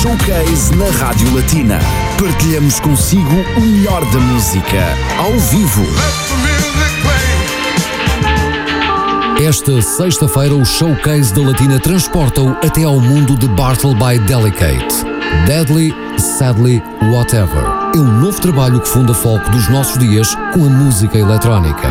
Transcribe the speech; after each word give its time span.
Showcase 0.00 0.74
na 0.76 0.86
Rádio 0.92 1.34
Latina. 1.34 1.78
Partilhamos 2.18 2.80
consigo 2.80 3.34
o 3.58 3.60
melhor 3.60 4.02
da 4.10 4.18
música, 4.18 4.78
ao 5.18 5.38
vivo. 5.38 5.84
Esta 9.38 9.82
sexta-feira, 9.82 10.54
o 10.54 10.64
Showcase 10.64 11.34
da 11.34 11.42
Latina 11.42 11.78
transporta-o 11.78 12.52
até 12.64 12.84
ao 12.84 12.98
mundo 12.98 13.36
de 13.36 13.46
Bartle 13.48 13.94
by 13.94 14.18
Delicate. 14.20 15.04
Deadly, 15.44 15.94
Sadly, 16.16 16.82
Whatever. 17.12 17.64
É 17.94 17.98
um 17.98 18.20
novo 18.20 18.40
trabalho 18.40 18.80
que 18.80 18.88
funda 18.88 19.12
foco 19.12 19.50
dos 19.50 19.68
nossos 19.68 19.98
dias 19.98 20.34
com 20.54 20.64
a 20.64 20.70
música 20.70 21.18
eletrónica. 21.18 21.90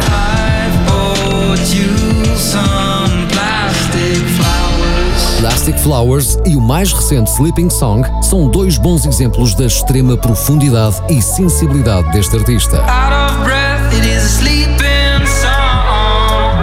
Plastic 5.39 5.79
Flowers 5.79 6.37
e 6.45 6.57
o 6.57 6.61
mais 6.61 6.91
recente 6.91 7.31
Sleeping 7.31 7.69
Song 7.69 8.05
são 8.21 8.49
dois 8.49 8.77
bons 8.77 9.05
exemplos 9.05 9.55
da 9.55 9.65
extrema 9.65 10.17
profundidade 10.17 10.97
e 11.09 11.21
sensibilidade 11.21 12.11
deste 12.11 12.35
artista. 12.35 12.83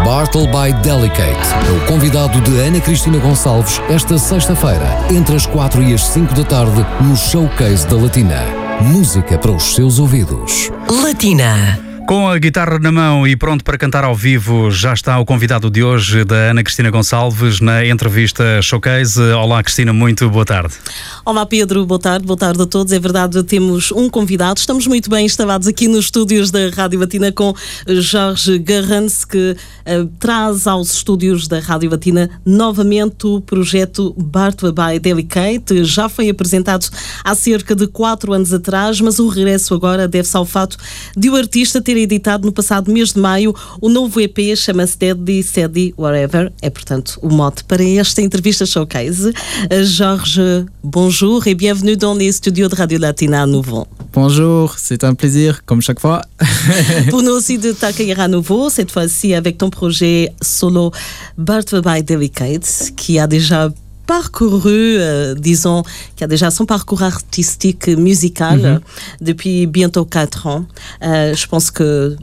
Bartle 0.04 0.46
by 0.48 0.74
Delicate 0.82 1.54
é 1.66 1.72
o 1.72 1.86
convidado 1.86 2.38
de 2.42 2.60
Ana 2.60 2.78
Cristina 2.78 3.18
Gonçalves 3.18 3.80
esta 3.88 4.18
sexta-feira, 4.18 4.86
entre 5.10 5.34
as 5.36 5.46
4 5.46 5.82
e 5.82 5.94
as 5.94 6.04
5 6.08 6.34
da 6.34 6.44
tarde, 6.44 6.86
no 7.00 7.16
Showcase 7.16 7.86
da 7.86 7.96
Latina. 7.96 8.44
Música 8.82 9.38
para 9.38 9.52
os 9.52 9.74
seus 9.74 9.98
ouvidos. 9.98 10.70
Latina. 11.02 11.85
Com 12.06 12.28
a 12.28 12.38
guitarra 12.38 12.78
na 12.78 12.92
mão 12.92 13.26
e 13.26 13.34
pronto 13.34 13.64
para 13.64 13.76
cantar 13.76 14.04
ao 14.04 14.14
vivo, 14.14 14.70
já 14.70 14.94
está 14.94 15.18
o 15.18 15.24
convidado 15.24 15.68
de 15.68 15.82
hoje, 15.82 16.22
da 16.24 16.36
Ana 16.50 16.62
Cristina 16.62 16.88
Gonçalves, 16.88 17.60
na 17.60 17.84
entrevista 17.84 18.62
Showcase. 18.62 19.20
Olá, 19.32 19.60
Cristina, 19.60 19.92
muito 19.92 20.30
boa 20.30 20.44
tarde. 20.44 20.74
Olá, 21.24 21.44
Pedro, 21.44 21.84
boa 21.84 21.98
tarde, 21.98 22.24
boa 22.24 22.36
tarde 22.36 22.62
a 22.62 22.66
todos. 22.66 22.92
É 22.92 23.00
verdade, 23.00 23.42
temos 23.42 23.90
um 23.90 24.08
convidado. 24.08 24.60
Estamos 24.60 24.86
muito 24.86 25.10
bem 25.10 25.26
instalados 25.26 25.66
aqui 25.66 25.88
nos 25.88 26.04
estúdios 26.04 26.52
da 26.52 26.68
Rádio 26.68 27.00
Batina 27.00 27.32
com 27.32 27.52
Jorge 27.88 28.56
Garrans, 28.60 29.24
que 29.24 29.56
uh, 29.56 30.06
traz 30.20 30.68
aos 30.68 30.92
estúdios 30.92 31.48
da 31.48 31.58
Rádio 31.58 31.90
Batina 31.90 32.30
novamente 32.44 33.26
o 33.26 33.40
projeto 33.40 34.14
Bartua 34.16 34.70
by 34.70 35.00
Delicate. 35.00 35.82
Já 35.82 36.08
foi 36.08 36.28
apresentado 36.28 36.88
há 37.24 37.34
cerca 37.34 37.74
de 37.74 37.88
quatro 37.88 38.32
anos 38.32 38.52
atrás, 38.52 39.00
mas 39.00 39.18
o 39.18 39.26
regresso 39.26 39.74
agora 39.74 40.06
deve-se 40.06 40.36
ao 40.36 40.46
fato 40.46 40.76
de 41.16 41.28
o 41.28 41.34
artista 41.34 41.82
ter 41.82 41.95
editado 41.98 42.46
no 42.46 42.52
passado 42.52 42.92
mês 42.92 43.12
de 43.12 43.20
maio 43.20 43.54
o 43.80 43.88
novo 43.88 44.20
EP, 44.20 44.56
chama-se 44.56 44.96
Deadly 44.96 45.42
Sadly 45.42 45.94
Whatever. 45.98 46.52
É, 46.62 46.70
portanto, 46.70 47.18
o 47.22 47.28
mote 47.28 47.64
para 47.64 47.82
esta 47.82 48.22
entrevista 48.22 48.64
showcase. 48.64 49.28
Uh, 49.28 49.84
Jorge, 49.84 50.64
bonjour. 50.82 51.16
bonjour 51.26 51.46
et 51.46 51.54
bienvenue 51.54 51.96
dans 51.96 52.14
les 52.14 52.30
studios 52.30 52.68
de 52.68 52.74
Radio 52.74 52.98
Latina 52.98 53.42
à 53.42 53.46
nouveau. 53.46 53.86
Bonjour, 54.12 54.74
c'est 54.78 55.02
un 55.02 55.14
plaisir, 55.14 55.64
comme 55.64 55.80
chaque 55.80 55.98
fois. 55.98 56.20
Pour 57.10 57.22
nous 57.22 57.30
aussi 57.38 57.58
de 57.58 57.72
t'accueillir 57.72 58.20
à 58.20 58.28
nouveau, 58.28 58.70
cette 58.70 58.90
fois-ci 58.90 59.34
avec 59.34 59.58
ton 59.58 59.70
projet 59.70 60.32
solo 60.42 60.92
Birth 61.38 61.74
by 61.74 62.02
Delicate, 62.02 62.92
qui 62.96 63.18
a 63.18 63.26
déjà 63.26 63.70
parcouru, 64.06 64.70
euh, 64.98 65.34
disons, 65.34 65.82
qui 66.16 66.24
a 66.24 66.26
déjà 66.26 66.50
son 66.50 66.66
parcours 66.66 67.02
artistique 67.02 67.88
musical 67.88 68.58
mm 68.58 68.64
-hmm. 68.64 68.80
depuis 69.28 69.66
bientôt 69.66 70.04
quatre 70.04 70.46
ans. 70.46 70.64
Euh, 71.02 71.34
je 71.34 71.46
pense 71.46 71.70
que 71.70 72.16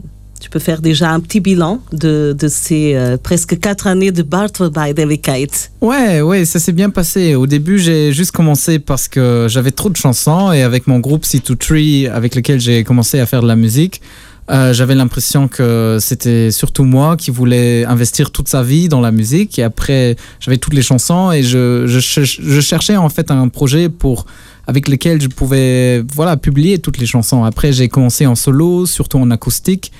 tu 0.44 0.50
peux 0.50 0.58
faire 0.58 0.82
déjà 0.82 1.10
un 1.10 1.20
petit 1.20 1.40
bilan 1.40 1.80
de, 1.92 2.36
de 2.38 2.48
ces 2.48 2.94
euh, 2.94 3.16
presque 3.16 3.58
quatre 3.58 3.86
années 3.86 4.12
de 4.12 4.22
Bartle 4.22 4.68
by 4.68 4.92
Delicate. 4.92 5.70
Ouais, 5.80 6.20
ouais, 6.20 6.44
ça 6.44 6.58
s'est 6.58 6.72
bien 6.72 6.90
passé. 6.90 7.34
Au 7.34 7.46
début, 7.46 7.78
j'ai 7.78 8.12
juste 8.12 8.32
commencé 8.32 8.78
parce 8.78 9.08
que 9.08 9.46
j'avais 9.48 9.70
trop 9.70 9.88
de 9.88 9.96
chansons 9.96 10.52
et 10.52 10.60
avec 10.62 10.86
mon 10.86 10.98
groupe 10.98 11.24
C2Tree 11.24 12.10
avec 12.10 12.34
lequel 12.34 12.60
j'ai 12.60 12.84
commencé 12.84 13.20
à 13.20 13.26
faire 13.26 13.40
de 13.40 13.48
la 13.48 13.56
musique, 13.56 14.02
euh, 14.50 14.74
j'avais 14.74 14.94
l'impression 14.94 15.48
que 15.48 15.96
c'était 16.00 16.50
surtout 16.50 16.84
moi 16.84 17.16
qui 17.16 17.30
voulais 17.30 17.86
investir 17.86 18.30
toute 18.30 18.48
sa 18.48 18.62
vie 18.62 18.88
dans 18.88 19.00
la 19.00 19.10
musique 19.10 19.58
et 19.58 19.62
après 19.62 20.16
j'avais 20.38 20.58
toutes 20.58 20.74
les 20.74 20.82
chansons 20.82 21.32
et 21.32 21.42
je, 21.42 21.86
je, 21.86 22.60
cherchais 22.60 22.96
en 22.96 23.08
fait 23.08 23.30
un 23.30 23.48
projet 23.48 23.88
pour 23.88 24.26
avec 24.66 24.88
lequel 24.88 25.22
je 25.22 25.28
pouvais 25.28 26.04
voilà 26.12 26.36
publier 26.36 26.78
toutes 26.78 26.98
les 26.98 27.06
chansons. 27.06 27.44
Après 27.44 27.72
j'ai 27.72 27.88
commencé 27.88 28.26
en 28.26 28.34
solo, 28.34 28.84
surtout 28.84 29.18
en 29.18 29.30
acoustique. 29.30 29.92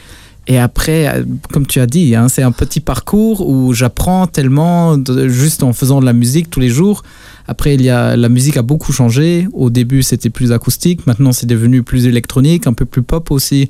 Et 0.47 0.59
après, 0.59 1.25
comme 1.53 1.67
tu 1.67 1.81
as 1.81 1.87
dit, 1.87 2.15
hein, 2.15 2.29
c'est 2.29 2.43
un 2.43 2.53
petit 2.53 2.81
parcours 2.81 3.49
où 3.49 3.73
j'apprends 3.73 4.27
tellement 4.27 4.99
juste 5.27 5.63
en 5.63 5.73
faisant 5.73 6.01
de 6.01 6.05
la 6.05 6.13
musique 6.13 6.51
tous 6.51 6.61
les 6.61 6.69
jours. 6.69 7.03
Après, 7.47 7.75
il 7.75 7.83
y 7.83 7.91
a, 7.91 8.17
la 8.17 8.29
musique 8.29 8.57
a 8.57 8.63
beaucoup 8.63 8.93
changé. 8.93 9.49
Au 9.53 9.71
début, 9.71 10.03
c'était 10.03 10.31
plus 10.31 10.53
acoustique. 10.53 11.07
Maintenant, 11.07 11.33
c'est 11.33 11.47
devenu 11.47 11.83
plus 11.83 12.07
électronique, 12.07 12.67
un 12.67 12.75
peu 12.75 12.85
plus 12.85 13.03
pop 13.03 13.31
aussi. 13.31 13.69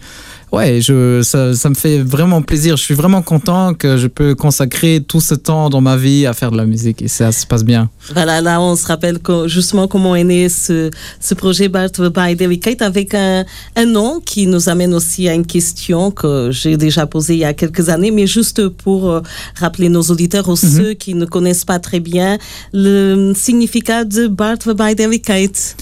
Ouais, 0.54 0.80
je, 0.80 1.20
ça, 1.22 1.52
ça, 1.52 1.68
me 1.68 1.74
fait 1.74 1.98
vraiment 1.98 2.40
plaisir. 2.40 2.76
Je 2.76 2.84
suis 2.84 2.94
vraiment 2.94 3.22
content 3.22 3.74
que 3.74 3.96
je 3.96 4.06
peux 4.06 4.36
consacrer 4.36 5.02
tout 5.06 5.20
ce 5.20 5.34
temps 5.34 5.68
dans 5.68 5.80
ma 5.80 5.96
vie 5.96 6.26
à 6.26 6.32
faire 6.32 6.52
de 6.52 6.56
la 6.56 6.64
musique 6.64 7.02
et 7.02 7.08
ça 7.08 7.32
se 7.32 7.44
passe 7.44 7.64
bien. 7.64 7.90
Voilà, 8.12 8.40
là, 8.40 8.60
on 8.60 8.76
se 8.76 8.86
rappelle 8.86 9.18
justement 9.46 9.88
comment 9.88 10.14
est 10.14 10.22
né 10.22 10.48
ce, 10.48 10.92
ce 11.18 11.34
projet 11.34 11.66
Battle 11.66 12.08
by 12.08 12.36
Delicate 12.36 12.82
avec 12.82 13.14
un, 13.14 13.44
un 13.74 13.84
nom 13.84 14.20
qui 14.24 14.46
nous 14.46 14.68
amène 14.68 14.94
aussi 14.94 15.28
à 15.28 15.34
une 15.34 15.44
question 15.44 16.12
que 16.12 16.50
j'ai 16.52 16.76
déjà 16.76 17.04
posée 17.08 17.34
il 17.34 17.40
y 17.40 17.44
a 17.44 17.52
quelques 17.52 17.88
années, 17.88 18.12
mais 18.12 18.28
juste 18.28 18.68
pour 18.68 19.10
euh, 19.10 19.22
rappeler 19.56 19.88
nos 19.88 20.02
auditeurs 20.02 20.48
ou 20.48 20.52
mm 20.52 20.54
-hmm. 20.54 20.76
ceux 20.76 20.94
qui 20.94 21.14
ne 21.14 21.26
connaissent 21.26 21.64
pas 21.64 21.80
très 21.80 21.98
bien 21.98 22.38
le 22.72 23.32
significat 23.34 24.04
de 24.04 24.28
Battle 24.28 24.74
by 24.74 24.94
Delicate. 24.94 25.74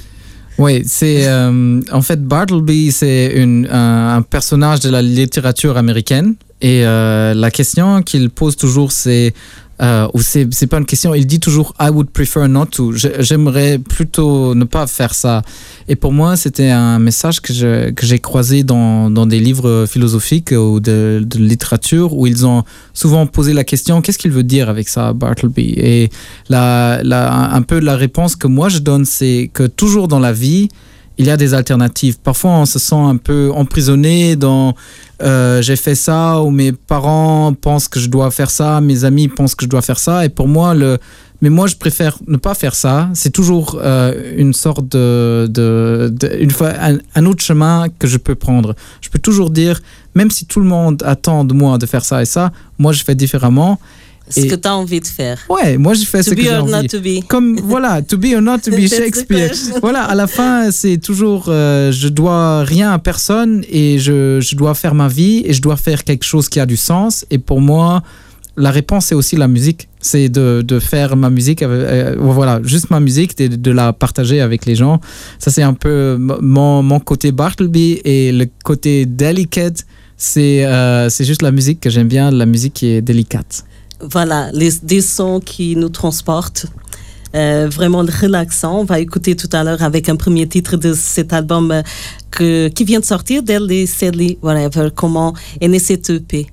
Oui, 0.59 0.83
c'est 0.87 1.27
euh, 1.27 1.81
en 1.91 2.03
fait 2.03 2.23
Bartleby, 2.23 2.93
c'est 2.93 3.33
un, 3.41 3.65
un, 4.17 4.23
personnage 4.23 4.81
de 4.81 4.91
la 4.91 5.03
littérature 5.03 5.77
américaine. 5.77 6.35
Et 6.61 6.87
euh, 6.87 7.35
la 7.35 7.51
question 7.51 8.03
qu'il 8.03 8.31
pose 8.31 8.57
toujours, 8.57 8.93
c'est 8.93 9.35
euh, 9.83 10.07
ou 10.15 10.23
c'est 10.23 10.67
pas 10.69 10.79
une 10.79 10.87
question, 10.87 11.13
il 11.13 11.27
dit 11.27 11.41
toujours 11.41 11.75
I 11.81 11.89
would 11.91 12.11
prefer 12.11 12.47
not 12.47 12.67
to. 12.67 12.93
J'aimerais 12.95 13.79
plutôt 13.79 14.55
ne 14.55 14.65
pas 14.65 14.87
faire 14.87 15.13
ça. 15.13 15.43
Et 15.89 15.97
pour 15.97 16.13
moi, 16.13 16.37
c'était 16.37 16.71
un 16.71 17.01
message 17.01 17.41
que 17.41 17.53
j'ai 17.53 17.93
que 17.93 18.17
croisé 18.19 18.63
dans, 18.63 19.11
dans, 19.11 19.27
des 19.27 19.41
livres 19.41 19.87
philosophiques 19.89 20.53
ou 20.53 20.79
de, 20.79 21.23
de, 21.27 21.39
littérature 21.39 22.17
où 22.17 22.29
ils 22.29 22.47
ont 22.47 22.63
souvent 22.95 23.27
posé 23.27 23.53
la 23.53 23.65
question 23.65 24.03
qu'est-ce 24.03 24.19
qu'il 24.19 24.31
veut 24.31 24.45
dire 24.45 24.69
avec 24.69 24.89
ça, 24.89 25.13
Bartleby? 25.13 25.75
Et 25.77 26.11
la, 26.49 27.01
la, 27.03 27.53
un 27.53 27.63
peu 27.63 27.81
la 27.81 27.97
réponse 27.97 28.37
que 28.37 28.47
moi 28.47 28.69
je 28.69 28.79
donne, 28.79 29.05
c'est 29.05 29.51
que 29.53 29.65
toujours 29.65 30.07
dans 30.07 30.21
la 30.21 30.33
vie, 30.33 30.69
il 31.19 31.27
y 31.27 31.31
a 31.31 31.37
des 31.37 31.55
alternatives. 31.55 32.19
Parfois, 32.19 32.53
on 32.53 32.67
se 32.67 32.79
sent 32.79 32.95
un 32.95 33.17
peu 33.17 33.51
emprisonné 33.55 34.37
dans 34.37 34.75
euh, 35.23 35.63
j'ai 35.63 35.77
fait 35.77 35.95
ça 35.95 36.41
ou 36.43 36.51
mes 36.51 36.73
parents 36.73 37.53
pensent 37.55 37.89
que 37.89 38.01
je 38.01 38.09
dois 38.09 38.31
faire 38.31 38.51
ça, 38.51 38.81
mes 38.81 39.05
amis 39.05 39.29
pensent 39.29 39.55
que 39.55 39.65
je 39.65 39.71
dois 39.71 39.83
faire 39.83 39.99
ça. 39.99 40.25
Et 40.25 40.29
pour 40.29 40.49
moi, 40.49 40.75
le 40.75 40.99
mais 41.43 41.51
moi, 41.51 41.67
je 41.67 41.75
préfère 41.75 42.19
ne 42.29 42.37
pas 42.37 42.55
faire 42.55 42.77
ça. 42.77 43.11
C'est 43.15 43.33
toujours 43.33 43.81
euh, 43.83 44.33
une 44.37 44.53
sorte 44.53 44.87
de, 44.87 45.51
une 46.39 46.53
fois 46.53 46.73
un, 47.17 47.27
autre 47.27 47.43
chemin 47.43 47.87
que 47.99 48.07
je 48.07 48.17
peux 48.17 48.37
prendre. 48.37 48.77
Je 49.01 49.11
peux 49.11 49.19
toujours 49.19 49.51
dire, 49.51 49.81
même 50.15 50.31
si 50.31 50.47
tout 50.47 50.61
le 50.61 50.67
monde 50.67 51.03
attend 51.05 51.45
de 51.45 51.53
moi 51.53 51.79
de 51.79 51.87
faire 51.87 52.05
ça 52.05 52.23
et 52.23 52.27
ça, 52.27 52.53
moi 52.79 52.93
je 52.93 53.03
fais 53.03 53.17
différemment. 53.17 53.81
Ce 54.29 54.41
et... 54.41 54.49
que 54.49 54.55
tu 54.55 54.69
as 54.69 54.77
envie 54.77 55.01
de 55.01 55.07
faire. 55.07 55.39
Ouais, 55.49 55.77
moi 55.77 55.95
je 55.95 56.05
fais 56.05 56.23
to 56.23 56.31
ce 56.31 56.35
que 56.35 56.43
j'ai 56.43 56.51
or 56.51 56.65
envie. 56.65 56.73
Not 56.73 56.85
to 56.85 57.01
be. 57.01 57.27
Comme 57.27 57.59
voilà, 57.65 58.03
to 58.03 58.17
be 58.17 58.35
or 58.35 58.43
not 58.43 58.59
to 58.59 58.71
be 58.71 58.89
Shakespeare. 58.89 59.53
voilà, 59.81 60.05
à 60.05 60.15
la 60.15 60.27
fin 60.27 60.71
c'est 60.71 60.99
toujours 60.99 61.47
euh, 61.49 61.93
je 61.93 62.09
dois 62.09 62.63
rien 62.65 62.93
à 62.93 62.99
personne 62.99 63.65
et 63.69 63.99
je, 63.99 64.41
je 64.41 64.57
dois 64.57 64.75
faire 64.75 64.95
ma 64.95 65.09
vie 65.09 65.43
et 65.45 65.53
je 65.53 65.61
dois 65.61 65.77
faire 65.77 66.05
quelque 66.05 66.25
chose 66.25 66.49
qui 66.49 66.61
a 66.61 66.67
du 66.67 66.77
sens. 66.77 67.27
Et 67.31 67.39
pour 67.39 67.61
moi, 67.61 68.03
la 68.57 68.71
réponse 68.71 69.07
c'est 69.07 69.15
aussi 69.15 69.37
la 69.37 69.49
musique. 69.49 69.89
C'est 70.01 70.29
de, 70.29 70.63
de, 70.67 70.79
faire 70.81 71.15
ma 71.15 71.31
musique, 71.31 71.63
euh, 71.63 72.17
voilà, 72.19 72.61
juste 72.65 72.91
ma 72.91 72.99
musique, 72.99 73.39
de, 73.39 73.47
de, 73.47 73.71
la 73.71 73.93
partager 73.93 74.41
avec 74.41 74.67
les 74.67 74.75
gens. 74.75 75.01
Ça 75.39 75.51
c'est 75.51 75.63
un 75.63 75.75
peu 75.75 76.17
mon, 76.19 76.83
mon 76.83 77.01
côté 77.01 77.33
Bartleby 77.33 78.01
et 78.05 78.33
le 78.33 78.47
côté 78.65 79.07
delicate. 79.07 79.85
C'est 80.17 80.65
euh, 80.65 81.09
juste 81.09 81.43
la 81.43 81.51
musique 81.51 81.81
que 81.81 81.91
j'aime 81.91 82.09
bien, 82.09 82.31
la 82.31 82.47
musique 82.47 82.75
qui 82.75 82.89
est 82.89 83.03
délicate 83.03 83.65
voilà, 84.03 84.51
les, 84.53 84.71
des 84.83 85.01
sons 85.01 85.41
qui 85.41 85.77
nous 85.77 85.89
transportent. 85.89 86.67
Euh, 87.35 87.67
vraiment 87.67 88.01
relaxant. 88.01 88.81
On 88.81 88.85
va 88.85 89.01
écouter 89.01 89.35
tout 89.37 89.49
à 89.55 89.65
l'heure 89.65 89.83
avec 89.83 90.11
un 90.11 90.17
premier 90.17 90.47
titre 90.47 90.77
de 90.77 90.93
cet 90.93 91.33
album 91.33 91.71
euh, 91.71 91.83
que, 92.31 92.69
qui 92.69 92.85
vient 92.85 93.01
de 93.01 93.07
sortir, 93.07 93.43
Deadly 93.43 93.87
Sadly 93.87 94.37
Whatever. 94.43 94.91
Comment 94.95 95.33
est 95.59 95.69
né 95.69 95.79
cet 95.79 96.11
EP 96.11 96.49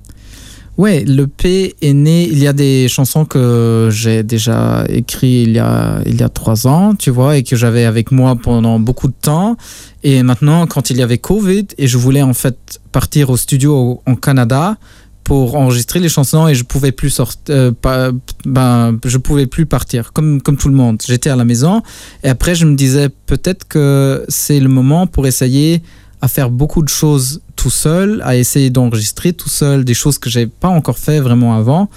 Ouais, 0.78 1.04
l'EP 1.04 1.74
est 1.82 1.92
né. 1.92 2.26
Il 2.26 2.38
y 2.38 2.46
a 2.46 2.54
des 2.54 2.88
chansons 2.88 3.26
que 3.26 3.90
j'ai 3.92 4.22
déjà 4.22 4.86
écrites 4.88 5.48
il 5.48 5.52
y 5.52 5.58
a 5.58 6.00
il 6.06 6.18
y 6.18 6.22
a 6.22 6.30
trois 6.30 6.66
ans, 6.66 6.94
tu 6.94 7.10
vois, 7.10 7.36
et 7.36 7.42
que 7.42 7.56
j'avais 7.56 7.84
avec 7.84 8.10
moi 8.10 8.34
pendant 8.34 8.80
beaucoup 8.80 9.08
de 9.08 9.14
temps. 9.20 9.58
Et 10.02 10.22
maintenant, 10.22 10.66
quand 10.66 10.88
il 10.88 10.96
y 10.96 11.02
avait 11.02 11.18
Covid 11.18 11.66
et 11.76 11.86
je 11.86 11.98
voulais 11.98 12.22
en 12.22 12.32
fait 12.32 12.80
partir 12.92 13.28
au 13.28 13.36
studio 13.36 14.00
en 14.06 14.14
Canada, 14.14 14.78
pour 15.24 15.54
enregistrer 15.56 16.00
les 16.00 16.08
chansons 16.08 16.48
et 16.48 16.54
je 16.54 16.64
pouvais 16.64 16.92
plus 16.92 17.10
sortir, 17.10 17.54
euh, 17.54 17.72
pas, 17.72 18.10
ben, 18.44 18.98
je 19.04 19.18
pouvais 19.18 19.46
plus 19.46 19.66
partir 19.66 20.12
comme 20.12 20.40
comme 20.42 20.56
tout 20.56 20.68
le 20.68 20.74
monde. 20.74 21.00
J'étais 21.06 21.30
à 21.30 21.36
la 21.36 21.44
maison 21.44 21.82
et 22.24 22.28
après 22.28 22.54
je 22.54 22.66
me 22.66 22.74
disais 22.74 23.08
peut-être 23.26 23.66
que 23.68 24.24
c'est 24.28 24.60
le 24.60 24.68
moment 24.68 25.06
pour 25.06 25.26
essayer 25.26 25.82
à 26.22 26.28
faire 26.28 26.50
beaucoup 26.50 26.82
de 26.82 26.88
choses 26.88 27.40
tout 27.56 27.70
seul, 27.70 28.22
à 28.24 28.36
essayer 28.36 28.70
d'enregistrer 28.70 29.32
tout 29.32 29.48
seul 29.48 29.84
des 29.84 29.94
choses 29.94 30.18
que 30.18 30.30
j'ai 30.30 30.46
pas 30.46 30.68
encore 30.68 30.98
fait 30.98 31.20
vraiment 31.20 31.54
avant. 31.56 31.88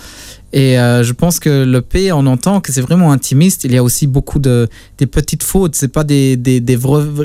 Et 0.53 0.77
euh, 0.77 1.03
je 1.03 1.13
pense 1.13 1.39
que 1.39 1.63
le 1.63 1.81
P, 1.81 2.11
on 2.11 2.27
entend 2.27 2.61
que 2.61 2.71
c'est 2.71 2.81
vraiment 2.81 3.11
intimiste. 3.11 3.63
Il 3.63 3.73
y 3.73 3.77
a 3.77 3.83
aussi 3.83 4.05
beaucoup 4.05 4.39
de 4.39 4.69
des 4.99 5.07
petites 5.07 5.41
fautes. 5.41 5.73
C'est 5.75 5.87
pas 5.87 6.03
des 6.03 6.37
des 6.37 6.59
des, 6.59 6.77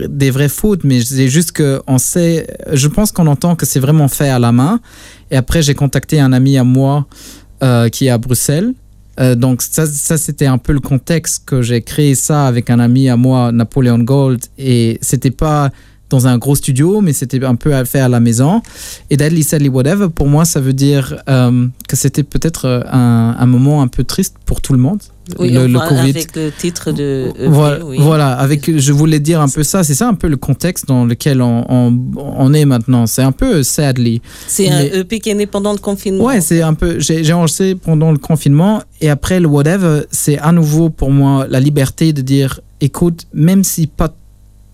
des 0.09 0.31
vraies 0.31 0.49
fautes, 0.49 0.83
mais 0.85 1.03
c'est 1.03 1.29
juste 1.29 1.53
que 1.53 1.83
on 1.87 1.99
sait. 1.99 2.47
Je 2.73 2.89
pense 2.89 3.13
qu'on 3.13 3.27
entend 3.27 3.55
que 3.55 3.67
c'est 3.67 3.81
vraiment 3.81 4.09
fait 4.09 4.31
à 4.31 4.39
la 4.39 4.51
main. 4.51 4.81
Et 5.31 5.37
après, 5.37 5.61
j'ai 5.63 5.75
contacté 5.75 6.21
un 6.21 6.33
ami 6.33 6.57
à 6.57 6.65
moi 6.65 7.07
euh, 7.63 7.89
qui 7.91 8.07
est 8.07 8.11
à 8.11 8.19
Bruxelles. 8.19 8.73
Euh, 9.21 9.35
donc 9.35 9.63
ça, 9.63 9.85
ça 9.87 10.17
c'était 10.17 10.47
un 10.47 10.59
peu 10.59 10.73
le 10.73 10.81
contexte 10.81 11.43
que 11.45 11.61
j'ai 11.61 11.83
créé 11.83 12.15
ça 12.15 12.47
avec 12.47 12.71
un 12.71 12.79
ami 12.79 13.09
à 13.09 13.17
moi, 13.17 13.53
Napoleon 13.53 13.99
Gold. 13.99 14.41
Et 14.57 14.99
c'était 15.03 15.33
pas 15.33 15.71
dans 16.11 16.27
un 16.27 16.39
gros 16.39 16.55
studio, 16.55 17.01
mais 17.01 17.13
c'était 17.13 17.45
un 17.45 17.55
peu 17.55 17.75
à 17.75 17.85
faire 17.85 18.07
à 18.07 18.09
la 18.09 18.21
maison. 18.21 18.63
Et 19.11 19.17
Deadly 19.17 19.43
Sadly 19.43 19.69
Whatever, 19.69 20.09
pour 20.15 20.29
moi, 20.29 20.45
ça 20.45 20.61
veut 20.61 20.73
dire 20.73 21.17
euh, 21.29 21.67
que 21.89 21.97
c'était 21.97 22.23
peut-être 22.23 22.65
euh, 22.67 22.81
un, 22.91 23.37
un, 23.39 23.47
moment 23.47 23.83
un 23.83 23.89
peu 23.89 24.05
triste 24.05 24.37
pour 24.47 24.61
tout 24.61 24.73
le 24.73 24.79
monde. 24.79 25.01
Oui, 25.39 25.51
le, 25.51 25.67
le 25.67 25.79
COVID. 25.79 25.99
avec 25.99 26.35
le 26.37 26.51
titre 26.51 26.91
de 26.91 27.33
EP, 27.37 27.49
voilà, 27.49 27.85
oui. 27.85 27.99
voilà, 28.01 28.33
avec, 28.33 28.79
je 28.79 28.93
voulais 28.93 29.21
dire 29.21 29.43
un 29.43 29.49
peu 29.49 29.63
ça, 29.63 29.85
c'est 29.85 29.93
ça 29.93 30.09
un 30.09 30.15
peu 30.15 30.27
le 30.27 30.39
contexte 30.39 30.89
dans 30.89 31.05
lequel 31.05 31.43
on, 31.43 31.67
on, 31.69 31.99
on 32.17 32.55
est 32.55 32.65
maintenant. 32.65 33.07
C'est 33.07 33.21
un 33.23 33.33
peu 33.33 33.63
sadly. 33.63 34.23
C'est 34.47 34.71
un 34.71 34.81
EP 34.81 35.21
qui 35.21 35.29
est 35.29 35.35
né 35.35 35.47
pendant 35.47 35.73
le 35.73 35.79
confinement. 35.79 36.25
Ouais, 36.25 36.41
c'est 36.41 36.63
un 36.63 36.73
peu, 36.73 36.99
j'ai 36.99 37.31
enregistré 37.35 37.75
pendant 37.75 38.11
le 38.11 38.17
confinement 38.17 38.83
et 39.03 39.11
après 39.11 39.39
le 39.39 39.49
whatever, 39.49 40.05
c'est 40.11 40.39
à 40.39 40.53
nouveau 40.53 40.89
pour 40.89 41.11
moi 41.11 41.47
la 41.47 41.61
liberté 41.61 42.15
de 42.15 42.23
dire, 42.23 42.61
écoute, 42.81 43.27
même 43.35 43.65
si 43.65 43.87
pas 43.87 44.15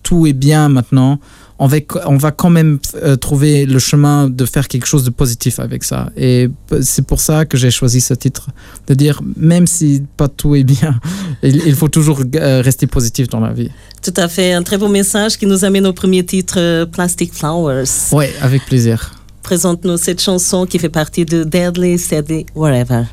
tout 0.05 0.27
est 0.27 0.33
bien 0.33 0.69
maintenant, 0.69 1.19
on 1.57 1.67
va, 1.67 1.77
on 2.05 2.17
va 2.17 2.31
quand 2.31 2.49
même 2.49 2.79
euh, 2.95 3.15
trouver 3.15 3.65
le 3.65 3.79
chemin 3.79 4.29
de 4.29 4.45
faire 4.45 4.67
quelque 4.67 4.85
chose 4.85 5.03
de 5.03 5.09
positif 5.09 5.59
avec 5.59 5.83
ça. 5.83 6.09
Et 6.15 6.49
c'est 6.81 7.05
pour 7.05 7.19
ça 7.19 7.45
que 7.45 7.57
j'ai 7.57 7.71
choisi 7.71 8.01
ce 8.01 8.13
titre, 8.13 8.49
de 8.87 8.93
dire 8.93 9.21
même 9.35 9.65
si 9.65 10.03
pas 10.15 10.27
tout 10.27 10.55
est 10.55 10.63
bien, 10.63 10.99
il, 11.43 11.55
il 11.65 11.75
faut 11.75 11.87
toujours 11.87 12.21
euh, 12.35 12.61
rester 12.61 12.87
positif 12.87 13.27
dans 13.29 13.39
la 13.39 13.51
vie. 13.51 13.71
Tout 14.03 14.13
à 14.17 14.27
fait, 14.27 14.53
un 14.53 14.63
très 14.63 14.77
beau 14.77 14.89
message 14.89 15.37
qui 15.37 15.47
nous 15.47 15.65
amène 15.65 15.87
au 15.87 15.93
premier 15.93 16.23
titre, 16.23 16.55
euh, 16.59 16.85
Plastic 16.85 17.33
Flowers. 17.33 18.11
Oui, 18.11 18.25
avec 18.41 18.65
plaisir. 18.65 19.13
Présente-nous 19.41 19.97
cette 19.97 20.21
chanson 20.21 20.65
qui 20.65 20.77
fait 20.77 20.89
partie 20.89 21.25
de 21.25 21.43
Deadly, 21.43 21.97
Steady, 21.97 22.45
Wherever. 22.53 23.05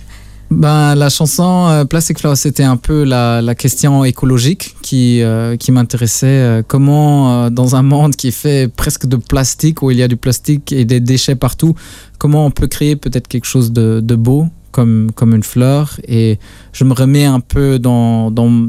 Ben, 0.53 0.95
la 0.95 1.09
chanson 1.09 1.67
euh, 1.69 1.85
Plastic 1.87 2.19
Flower, 2.19 2.37
c'était 2.37 2.63
un 2.63 2.77
peu 2.77 3.05
la, 3.05 3.41
la, 3.41 3.55
question 3.55 4.05
écologique 4.05 4.77
qui, 4.83 5.23
euh, 5.23 5.57
qui 5.57 5.73
m'intéressait. 5.73 6.27
Euh, 6.27 6.63
comment, 6.67 7.45
euh, 7.45 7.51
dans 7.51 7.75
un 7.75 7.83
monde 7.83 8.17
qui 8.17 8.29
est 8.29 8.33
fait 8.33 8.71
presque 8.71 9.07
de 9.07 9.17
plastique, 9.17 9.83
où 9.83 9.91
il 9.91 9.97
y 9.97 10.03
a 10.03 10.09
du 10.09 10.17
plastique 10.17 10.71
et 10.71 10.85
des 10.85 11.01
déchets 11.01 11.37
partout, 11.37 11.75
comment 12.19 12.45
on 12.45 12.51
peut 12.51 12.67
créer 12.67 12.97
peut-être 12.97 13.29
quelque 13.29 13.47
chose 13.47 13.73
de, 13.73 14.01
de 14.05 14.15
beau, 14.15 14.47
comme, 14.73 15.11
comme 15.15 15.35
une 15.35 15.43
fleur. 15.43 15.99
Et 16.07 16.39
je 16.75 16.85
me 16.85 16.93
remets 16.93 17.25
un 17.25 17.41
peu 17.41 17.79
dans, 17.79 18.31
dans, 18.31 18.69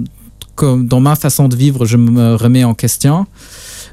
comme, 0.56 0.88
dans 0.88 1.02
ma 1.02 1.18
façon 1.18 1.50
de 1.50 1.56
vivre, 1.58 1.86
je 1.86 1.98
me 1.98 2.36
remets 2.36 2.64
en 2.64 2.76
question. 2.76 3.26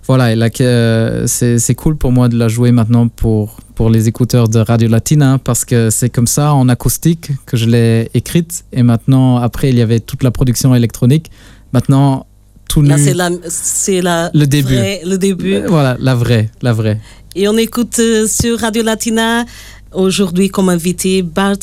Voilà, 0.06 0.48
euh, 0.60 1.24
c'est 1.26 1.74
cool 1.74 1.96
pour 1.96 2.12
moi 2.12 2.28
de 2.28 2.36
la 2.36 2.48
jouer 2.48 2.72
maintenant 2.72 3.08
pour, 3.08 3.56
pour 3.74 3.90
les 3.90 4.08
écouteurs 4.08 4.48
de 4.48 4.58
Radio 4.58 4.88
Latina 4.88 5.38
parce 5.42 5.64
que 5.64 5.90
c'est 5.90 6.10
comme 6.10 6.26
ça 6.26 6.54
en 6.54 6.68
acoustique 6.68 7.30
que 7.46 7.56
je 7.56 7.66
l'ai 7.66 8.10
écrite. 8.14 8.64
Et 8.72 8.82
maintenant 8.82 9.36
après 9.36 9.70
il 9.70 9.78
y 9.78 9.82
avait 9.82 10.00
toute 10.00 10.22
la 10.22 10.30
production 10.30 10.74
électronique. 10.74 11.30
Maintenant 11.72 12.26
tout 12.68 12.82
Là, 12.82 12.98
c'est 12.98 13.14
la, 13.14 13.30
c'est 13.48 14.00
la 14.00 14.30
le 14.32 14.46
début. 14.46 14.74
vraie, 14.74 15.00
le 15.04 15.18
début. 15.18 15.54
Euh, 15.54 15.66
voilà 15.68 15.96
la 16.00 16.14
vraie 16.14 16.50
la 16.62 16.72
vraie. 16.72 17.00
Et 17.36 17.48
on 17.48 17.56
écoute 17.56 17.98
euh, 17.98 18.26
sur 18.26 18.58
Radio 18.58 18.82
Latina 18.82 19.44
aujourd'hui 19.92 20.48
comme 20.48 20.68
invité 20.68 21.22
Bart 21.22 21.58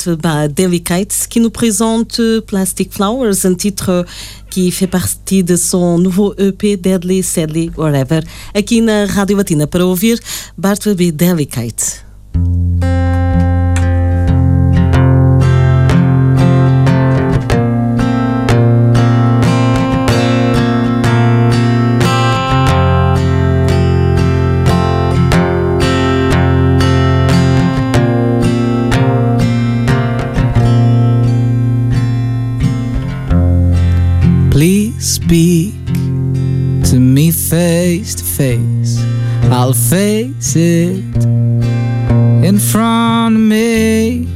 Delicate 0.54 1.26
qui 1.28 1.40
nous 1.40 1.50
présente 1.50 2.20
Plastic 2.46 2.92
Flowers 2.92 3.44
un 3.44 3.54
titre 3.54 4.04
qui 4.50 4.70
fait 4.70 4.86
partie 4.86 5.42
de 5.42 5.56
son 5.56 5.98
nouveau 5.98 6.34
EP 6.38 6.76
Deadly, 6.76 7.22
Sadly, 7.22 7.70
Whatever 7.76 8.20
aqui 8.54 8.80
na 8.80 9.06
Rádio 9.06 9.36
Latina 9.36 9.66
para 9.66 9.86
ouvir 9.86 10.18
Bart 10.56 10.78
Delicate 10.86 12.07
speak 34.98 35.74
to 36.84 36.98
me 36.98 37.30
face 37.30 38.14
to 38.16 38.24
face. 38.24 38.98
I'll 39.44 39.72
face 39.72 40.56
it 40.56 41.24
in 42.44 42.58
front 42.58 43.36
of 43.36 43.42
me, 43.42 44.26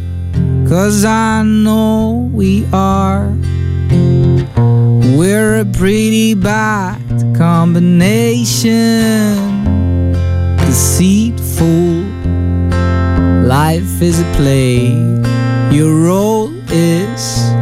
cause 0.69 1.05
I 1.05 1.43
know 1.43 2.31
we 2.33 2.67
are. 2.73 3.33
We're 5.17 5.61
a 5.61 5.65
pretty 5.65 6.35
bad 6.35 7.01
combination, 7.37 9.35
deceitful. 10.59 12.05
Life 13.47 14.01
is 14.01 14.21
a 14.21 14.25
play, 14.37 14.93
your 15.71 15.95
role 16.05 16.53
is 16.71 17.53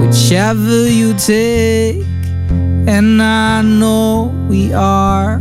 whichever 0.00 0.88
you 0.88 1.14
take 1.14 2.15
and 2.86 3.20
I 3.20 3.62
know 3.62 4.32
we 4.48 4.72
are. 4.72 5.40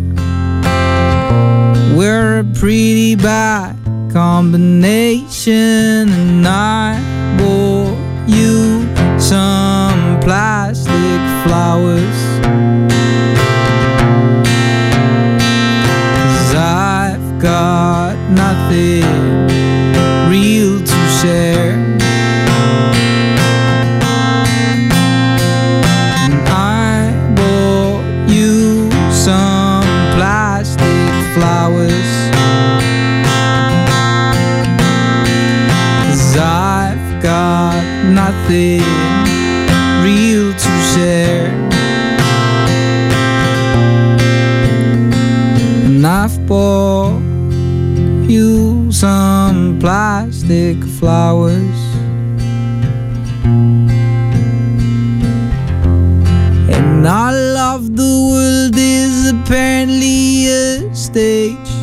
We're 1.96 2.40
a 2.40 2.44
pretty 2.44 3.16
bad 3.16 3.76
combination, 4.12 5.54
and 6.10 6.48
I 6.48 7.00
bought 7.38 7.98
you 8.28 8.82
some 9.20 10.20
plastic 10.22 11.22
flowers. 11.46 12.25
Flowers. 51.00 51.80
And 56.76 57.06
all 57.06 57.58
of 57.58 57.96
the 57.96 58.14
world 58.32 58.76
is 58.76 59.32
apparently 59.32 60.48
a 60.48 60.96
stage. 60.96 61.75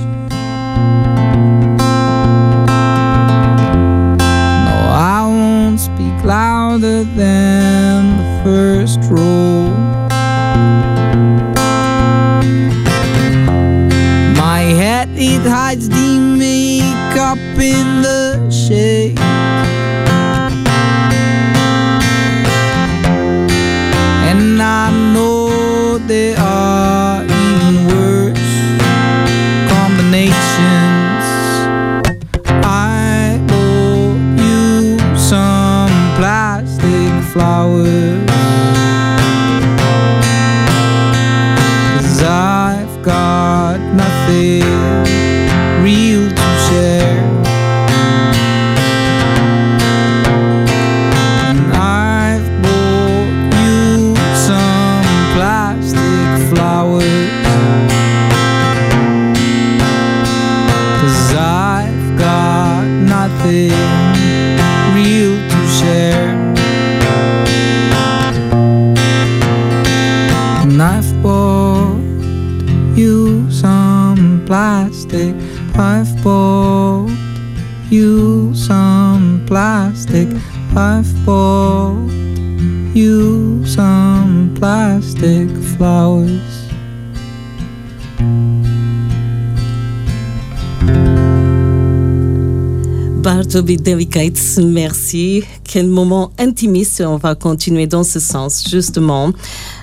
Bartleby 93.62 93.76
Delicate, 93.81 94.59
merci. 94.59 95.45
Quel 95.62 95.87
moment 95.87 96.33
intimiste, 96.37 97.00
on 97.00 97.16
va 97.16 97.37
continuer 97.37 97.87
dans 97.87 98.02
ce 98.02 98.19
sens, 98.19 98.69
justement. 98.69 99.33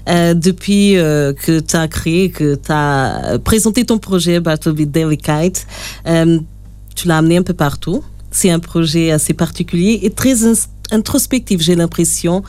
Euh, 0.09 0.33
depuis 0.33 0.97
euh, 0.97 1.31
que 1.31 1.61
tu 1.61 1.77
as 1.77 1.87
créé, 1.87 2.29
que 2.29 2.55
tu 2.55 2.71
as 2.71 3.39
présenté 3.41 3.85
ton 3.85 3.97
projet 3.97 4.41
Bartleby 4.41 4.85
Delicate, 4.85 5.65
euh, 6.07 6.39
tu 6.93 7.07
l'as 7.07 7.19
amené 7.19 7.37
un 7.37 7.41
peu 7.41 7.53
partout. 7.53 8.03
C'est 8.31 8.49
un 8.49 8.59
projet 8.59 9.11
assez 9.11 9.33
particulier 9.33 10.01
et 10.03 10.09
très 10.09 10.35
introspectif, 10.91 11.61
j'ai 11.61 11.75
l'impression, 11.75 12.43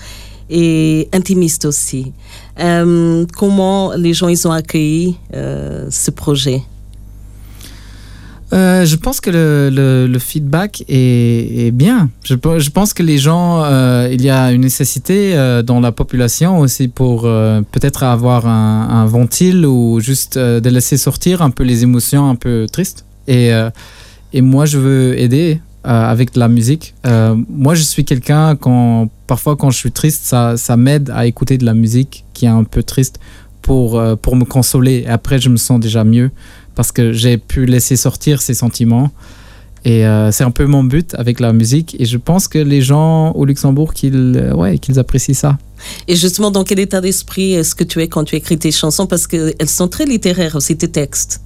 et 0.49 1.09
intimiste 1.13 1.65
aussi. 1.65 2.13
Euh, 2.59 3.25
comment 3.37 3.93
les 3.95 4.15
gens 4.15 4.27
ils 4.27 4.49
ont 4.49 4.53
accueilli 4.53 5.17
ce 5.33 6.11
projet? 6.11 6.63
Euh, 8.53 8.85
je 8.85 8.97
pense 8.97 9.21
que 9.21 9.31
le, 9.31 10.19
feedback 10.19 10.85
est, 10.89 11.71
bien. 11.73 12.11
Je, 12.25 12.35
pe- 12.35 12.59
je 12.59 12.71
pense 12.71 12.93
que 12.93 13.03
les 13.03 13.19
gens, 13.19 13.63
euh, 13.65 14.09
il 14.11 14.23
y 14.23 14.31
a 14.31 14.51
une 14.53 14.63
nécessité 14.63 15.37
euh, 15.37 15.63
dans 15.63 15.81
la 15.81 15.93
population 15.93 16.59
aussi 16.59 16.89
pour 16.89 17.23
peut-être 17.23 18.03
avoir 18.03 18.47
un, 18.47 18.89
un 18.91 19.07
ventile 19.07 19.67
ou 19.67 20.01
juste 20.01 20.39
de 20.39 20.69
laisser 20.69 20.97
sortir 20.97 21.43
un 21.43 21.51
peu 21.51 21.63
les 21.65 21.83
émotions 21.83 22.29
un 22.29 22.35
peu 22.35 22.67
tristes. 22.71 23.05
Et, 23.29 23.53
moi, 24.35 24.67
je 24.67 24.79
veux 24.79 25.19
aider 25.19 25.61
avec 25.85 26.35
de 26.35 26.41
la 26.41 26.49
musique. 26.49 26.95
Moi, 27.05 27.75
je 27.75 27.83
suis 27.83 28.05
quelqu'un 28.05 28.57
quand 28.57 29.09
parfois 29.27 29.57
quand 29.57 29.71
je 29.71 29.79
suis 29.79 29.93
triste, 29.93 30.25
ça, 30.25 30.77
m'aide 30.77 31.11
à 31.15 31.27
écouter 31.27 31.57
de 31.57 31.65
la 31.65 31.75
musique 31.75 32.25
qui 32.35 32.47
est 32.47 32.49
un 32.49 32.65
peu 32.65 32.83
triste 32.83 33.21
pour, 33.63 34.03
pour 34.23 34.35
me 34.35 34.45
consoler. 34.45 35.05
Et 35.07 35.09
après, 35.09 35.39
je 35.39 35.49
me 35.49 35.57
sens 35.57 35.79
déjà 35.79 36.03
mieux 36.03 36.31
parce 36.75 36.93
que 36.93 37.13
j'ai 37.13 37.39
pu 37.39 37.67
laisser 37.67 37.97
sortir 37.97 38.43
ces 38.43 38.55
sentiments. 38.55 39.11
Et 39.85 40.05
euh, 40.07 40.31
c'est 40.31 40.45
un 40.45 40.51
peu 40.51 40.67
mon 40.67 40.85
but 40.85 41.15
avec 41.15 41.41
la 41.41 41.53
musique. 41.53 41.97
Et 41.99 42.05
je 42.05 42.19
pense 42.19 42.49
que 42.49 42.59
les 42.59 42.83
gens 42.83 43.33
au 43.33 43.45
Luxembourg, 43.47 43.95
qu'ils 43.95 44.35
euh, 44.37 44.55
ouais, 44.55 44.79
qu'ils 44.79 44.99
apprécient 44.99 45.35
ça. 45.35 45.59
Et 46.07 46.17
justement, 46.17 46.51
dans 46.51 46.65
quel 46.65 46.79
état 46.79 47.01
d'esprit 47.01 47.55
est-ce 47.55 47.75
que 47.75 47.85
tu 47.85 48.03
es 48.03 48.09
quand 48.09 48.25
tu 48.25 48.37
écris 48.37 48.59
tes 48.59 48.73
chansons? 48.73 49.07
Parce 49.07 49.27
qu'elles 49.27 49.55
sont 49.69 49.89
très 49.89 50.05
littéraires 50.05 50.55
aussi, 50.57 50.77
tes 50.77 50.89
textes. 50.89 51.41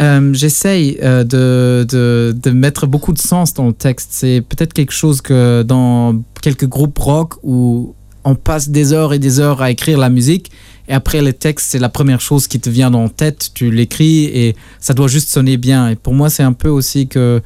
Euh, 0.00 0.32
J'essaye 0.32 0.98
euh, 1.02 1.24
de, 1.24 1.86
de, 1.88 2.34
de 2.40 2.50
mettre 2.50 2.86
beaucoup 2.86 3.12
de 3.12 3.18
sens 3.18 3.54
dans 3.54 3.66
le 3.66 3.72
texte. 3.72 4.10
C'est 4.12 4.40
peut-être 4.40 4.72
quelque 4.72 4.92
chose 4.92 5.20
que 5.20 5.62
dans 5.62 6.16
quelques 6.40 6.66
groupes 6.66 6.98
rock 6.98 7.34
où 7.42 7.94
on 8.24 8.34
passe 8.34 8.68
des 8.68 8.92
heures 8.92 9.12
et 9.12 9.18
des 9.18 9.40
heures 9.40 9.62
à 9.62 9.70
écrire 9.70 9.98
la 9.98 10.10
musique 10.10 10.50
et 10.88 10.92
après 10.92 11.22
le 11.22 11.32
texte, 11.32 11.68
c'est 11.70 11.78
la 11.78 11.88
première 11.88 12.20
chose 12.20 12.46
qui 12.46 12.60
te 12.60 12.68
vient 12.68 12.90
dans 12.90 13.04
la 13.04 13.08
tête. 13.08 13.50
Tu 13.54 13.70
l'écris 13.70 14.24
et 14.24 14.54
ça 14.80 14.92
doit 14.92 15.08
juste 15.08 15.28
sonner 15.28 15.56
bien. 15.56 15.88
Et 15.88 15.96
pour 15.96 16.14
moi, 16.14 16.28
c'est 16.28 16.42
un 16.42 16.52
peu 16.52 16.68
aussi 16.68 17.08
que 17.08 17.40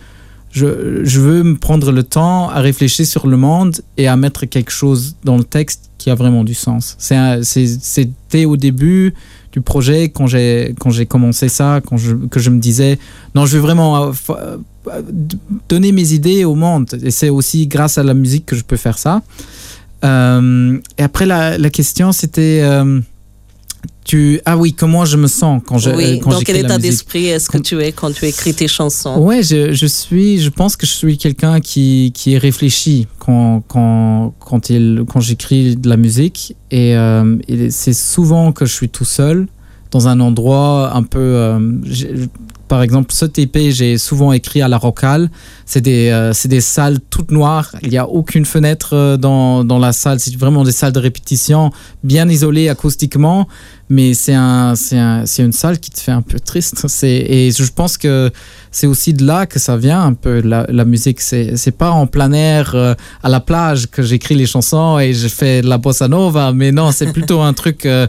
je, 0.50 1.04
je 1.04 1.20
veux 1.20 1.42
me 1.42 1.56
prendre 1.56 1.92
le 1.92 2.02
temps 2.02 2.48
à 2.48 2.60
réfléchir 2.60 3.06
sur 3.06 3.26
le 3.26 3.36
monde 3.36 3.80
et 3.96 4.08
à 4.08 4.16
mettre 4.16 4.46
quelque 4.46 4.72
chose 4.72 5.14
dans 5.22 5.36
le 5.36 5.44
texte 5.44 5.90
qui 5.98 6.10
a 6.10 6.14
vraiment 6.14 6.42
du 6.42 6.54
sens. 6.54 6.96
C'était 6.98 8.44
au 8.44 8.56
début 8.56 9.14
du 9.52 9.60
projet 9.60 10.08
quand 10.08 10.26
j'ai 10.26 10.74
commencé 11.08 11.48
ça, 11.48 11.80
quand 11.84 11.96
je, 11.96 12.14
que 12.14 12.40
je 12.40 12.50
me 12.50 12.58
disais 12.58 12.98
non, 13.34 13.46
je 13.46 13.56
veux 13.56 13.62
vraiment 13.62 14.04
euh, 14.04 14.12
euh, 14.30 15.02
donner 15.68 15.92
mes 15.92 16.12
idées 16.12 16.44
au 16.44 16.54
monde. 16.54 16.98
Et 17.02 17.10
c'est 17.10 17.28
aussi 17.28 17.66
grâce 17.66 17.98
à 17.98 18.02
la 18.02 18.14
musique 18.14 18.46
que 18.46 18.56
je 18.56 18.64
peux 18.64 18.76
faire 18.76 18.98
ça. 18.98 19.22
Euh, 20.04 20.78
et 20.96 21.02
après 21.02 21.26
la, 21.26 21.58
la 21.58 21.70
question 21.70 22.12
c'était 22.12 22.60
euh, 22.62 23.00
tu 24.04 24.40
ah 24.44 24.56
oui 24.56 24.72
comment 24.72 25.04
je 25.04 25.16
me 25.16 25.26
sens 25.26 25.60
quand 25.66 25.78
je 25.78 25.90
oui, 25.90 26.20
quand 26.20 26.30
dans 26.30 26.40
quel 26.40 26.56
état 26.56 26.78
d'esprit 26.78 27.26
est-ce 27.26 27.50
que 27.50 27.58
tu 27.58 27.80
es 27.82 27.92
quand 27.92 28.12
tu 28.12 28.24
écris 28.24 28.54
tes 28.54 28.68
chansons? 28.68 29.18
Ouais, 29.18 29.42
je, 29.42 29.72
je 29.72 29.86
suis, 29.86 30.40
je 30.40 30.50
pense 30.50 30.76
que 30.76 30.86
je 30.86 30.92
suis 30.92 31.18
quelqu'un 31.18 31.60
qui, 31.60 32.12
qui 32.14 32.34
est 32.34 32.38
réfléchi 32.38 33.06
quand, 33.18 33.62
quand, 33.68 34.34
quand, 34.38 34.70
il, 34.70 35.04
quand 35.06 35.20
j'écris 35.20 35.76
de 35.76 35.88
la 35.88 35.96
musique. 35.96 36.56
Et, 36.70 36.96
euh, 36.96 37.36
et 37.48 37.70
c'est 37.70 37.92
souvent 37.92 38.52
que 38.52 38.64
je 38.64 38.72
suis 38.72 38.88
tout 38.88 39.04
seul 39.04 39.46
dans 39.90 40.08
un 40.08 40.20
endroit 40.20 40.92
un 40.94 41.02
peu. 41.02 41.80
Par 42.68 42.82
exemple, 42.82 43.12
ce 43.12 43.24
TP, 43.24 43.70
j'ai 43.70 43.98
souvent 43.98 44.32
écrit 44.32 44.62
à 44.62 44.68
la 44.68 44.76
Rocale. 44.76 45.30
C'est 45.66 45.80
des, 45.80 46.10
euh, 46.10 46.32
des 46.44 46.60
salles 46.60 46.98
toutes 47.10 47.30
noires. 47.30 47.74
Il 47.82 47.90
n'y 47.90 47.98
a 47.98 48.06
aucune 48.08 48.44
fenêtre 48.44 48.90
euh, 48.94 49.16
dans, 49.16 49.64
dans 49.64 49.78
la 49.78 49.92
salle. 49.92 50.20
C'est 50.20 50.36
vraiment 50.36 50.64
des 50.64 50.72
salles 50.72 50.92
de 50.92 50.98
répétition 51.00 51.70
bien 52.04 52.28
isolées 52.28 52.68
acoustiquement. 52.68 53.48
Mais 53.90 54.12
c'est 54.12 54.34
un, 54.34 54.74
un, 54.92 55.24
une 55.24 55.52
salle 55.52 55.78
qui 55.78 55.90
te 55.90 55.98
fait 55.98 56.12
un 56.12 56.20
peu 56.22 56.38
triste. 56.38 56.86
Et 57.02 57.50
je 57.50 57.72
pense 57.72 57.96
que 57.96 58.30
c'est 58.70 58.86
aussi 58.86 59.14
de 59.14 59.24
là 59.24 59.46
que 59.46 59.58
ça 59.58 59.76
vient 59.78 60.02
un 60.02 60.12
peu 60.12 60.40
la, 60.42 60.66
la 60.68 60.84
musique. 60.84 61.20
C'est 61.20 61.76
pas 61.76 61.90
en 61.90 62.06
plein 62.06 62.32
air 62.32 62.72
euh, 62.74 62.94
à 63.22 63.30
la 63.30 63.40
plage 63.40 63.86
que 63.90 64.02
j'écris 64.02 64.34
les 64.34 64.46
chansons 64.46 64.98
et 64.98 65.14
je 65.14 65.28
fais 65.28 65.62
de 65.62 65.68
la 65.68 65.78
bossa 65.78 66.06
nova. 66.06 66.52
Mais 66.52 66.70
non, 66.70 66.92
c'est 66.92 67.12
plutôt 67.12 67.40
un 67.40 67.54
truc. 67.54 67.86
euh, 67.86 68.06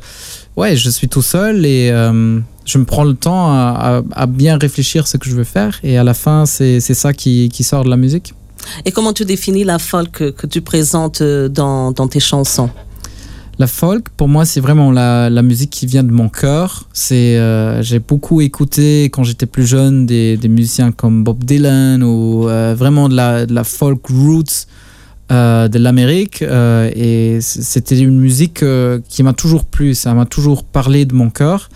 ouais, 0.57 0.75
je 0.75 0.89
suis 0.89 1.07
tout 1.07 1.21
seul 1.21 1.65
et 1.65 1.89
euh, 1.91 2.39
je 2.71 2.77
me 2.77 2.85
prends 2.85 3.03
le 3.03 3.15
temps 3.15 3.45
à, 3.51 4.01
à- 4.15 4.23
à 4.23 4.25
bien 4.27 4.57
réfléchir 4.57 5.07
ce 5.07 5.17
que 5.17 5.27
je 5.29 5.35
veux 5.35 5.43
faire. 5.57 5.73
Et 5.83 5.97
à 5.97 6.03
la 6.03 6.13
fin, 6.13 6.45
c'est, 6.45 6.79
ça 6.79 7.11
qui, 7.13 7.49
qui 7.49 7.63
sort 7.63 7.83
de 7.83 7.89
la 7.89 7.97
musique. 7.97 8.33
Et 8.85 8.91
comment 8.91 9.13
tu 9.13 9.25
définis 9.25 9.63
la 9.63 9.79
folk 9.79 10.11
que, 10.11 10.29
que 10.39 10.45
tu 10.47 10.61
présentes 10.61 11.21
euh, 11.21 11.49
dans, 11.49 11.91
dans 11.91 12.07
tes 12.07 12.19
chansons? 12.19 12.69
La 13.57 13.67
folk, 13.67 14.03
pour 14.15 14.27
moi, 14.29 14.45
c'est 14.45 14.61
vraiment 14.61 14.91
la, 14.91 15.29
la 15.29 15.41
musique 15.41 15.71
qui 15.71 15.85
vient 15.85 16.03
de 16.03 16.11
mon 16.11 16.29
cœur. 16.29 16.87
C'est, 16.93 17.37
euh, 17.37 17.81
j'ai 17.81 17.99
beaucoup 17.99 18.39
écouté 18.39 19.05
quand 19.11 19.23
j'étais 19.23 19.47
plus 19.47 19.65
jeune 19.65 20.05
des, 20.05 20.37
des 20.37 20.47
musiciens 20.47 20.91
comme 20.91 21.23
Bob 21.25 21.43
Dylan 21.43 22.03
ou 22.03 22.47
euh, 22.47 22.75
vraiment 22.77 23.09
de 23.09 23.15
la, 23.15 23.45
de 23.45 23.53
la 23.53 23.63
folk 23.65 24.05
roots 24.07 24.67
euh, 25.31 25.67
de 25.67 25.77
l'Amérique. 25.79 26.41
et 26.41 27.39
c'était 27.41 27.99
une 27.99 28.17
musique 28.19 28.63
qui 29.09 29.23
m'a 29.23 29.33
toujours 29.33 29.65
plu. 29.65 29.93
Ça 29.93 30.13
m'a 30.13 30.25
toujours 30.25 30.63
parlé 30.63 31.05
de 31.05 31.13
mon 31.15 31.29
cœur. 31.29 31.69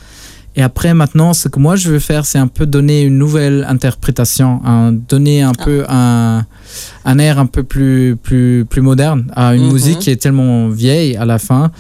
Et 0.56 0.62
après, 0.62 0.94
maintenant, 0.94 1.34
ce 1.34 1.48
que 1.48 1.60
moi 1.60 1.76
je 1.76 1.90
veux 1.90 2.00
faire, 2.00 2.26
c'est 2.26 2.38
un 2.38 2.48
peu 2.48 2.66
donner 2.68 3.02
une 3.02 3.18
nouvelle 3.18 3.66
interprétation, 3.68 4.62
un- 4.66 4.92
donner 4.92 5.42
un 5.42 5.52
Ah. 5.58 5.64
peu 5.66 5.86
un, 5.90 6.46
un 7.06 7.20
air 7.20 7.40
un 7.40 7.48
peu 7.48 7.64
plus, 7.64 8.16
plus, 8.22 8.66
plus 8.70 8.82
moderne 8.82 9.26
à 9.36 9.56
une 9.56 9.66
Mhm. 9.68 9.74
musique 9.74 10.00
qui 10.00 10.10
est 10.12 10.22
tellement 10.22 10.70
vieille 10.70 11.16
à 11.18 11.26
la 11.26 11.40
fin. 11.40 11.72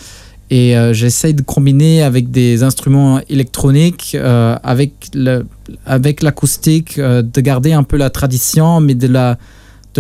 Et 0.50 0.78
euh, 0.78 0.92
j'essaye 0.94 1.34
de 1.34 1.42
combiner 1.42 2.04
avec 2.04 2.30
des 2.32 2.64
instruments 2.64 3.20
électroniques, 3.30 4.16
euh, 4.20 4.56
avec 4.64 4.92
le- 5.14 5.46
avec 5.86 6.22
l'acoustique, 6.22 6.98
euh, 7.00 7.22
de 7.22 7.42
garder 7.42 7.74
un 7.74 7.84
peu 7.84 7.98
la 7.98 8.10
tradition, 8.10 8.80
mais 8.80 8.94
de 8.96 9.08
la 9.08 9.38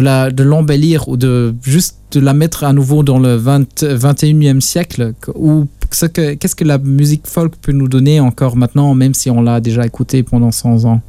de 0.01 0.43
l'embellir 0.43 1.07
ou 1.07 1.17
de 1.17 1.53
juste 1.63 1.97
de 2.11 2.19
la 2.19 2.33
mettre 2.33 2.63
à 2.63 2.73
nouveau 2.73 3.03
dans 3.03 3.19
le 3.19 3.35
20, 3.35 3.83
21e 3.83 4.61
siècle 4.61 5.13
ou 5.35 5.67
ce 5.91 6.05
que 6.05 6.33
qu'est-ce 6.33 6.55
que 6.55 6.63
la 6.63 6.77
musique 6.77 7.27
folk 7.27 7.55
peut 7.61 7.71
nous 7.71 7.87
donner 7.87 8.19
encore 8.19 8.55
maintenant 8.55 8.93
même 8.95 9.13
si 9.13 9.29
on 9.29 9.41
l'a 9.41 9.59
déjà 9.59 9.85
écouté 9.85 10.23
pendant 10.23 10.51
100 10.51 10.85
ans? 10.85 11.01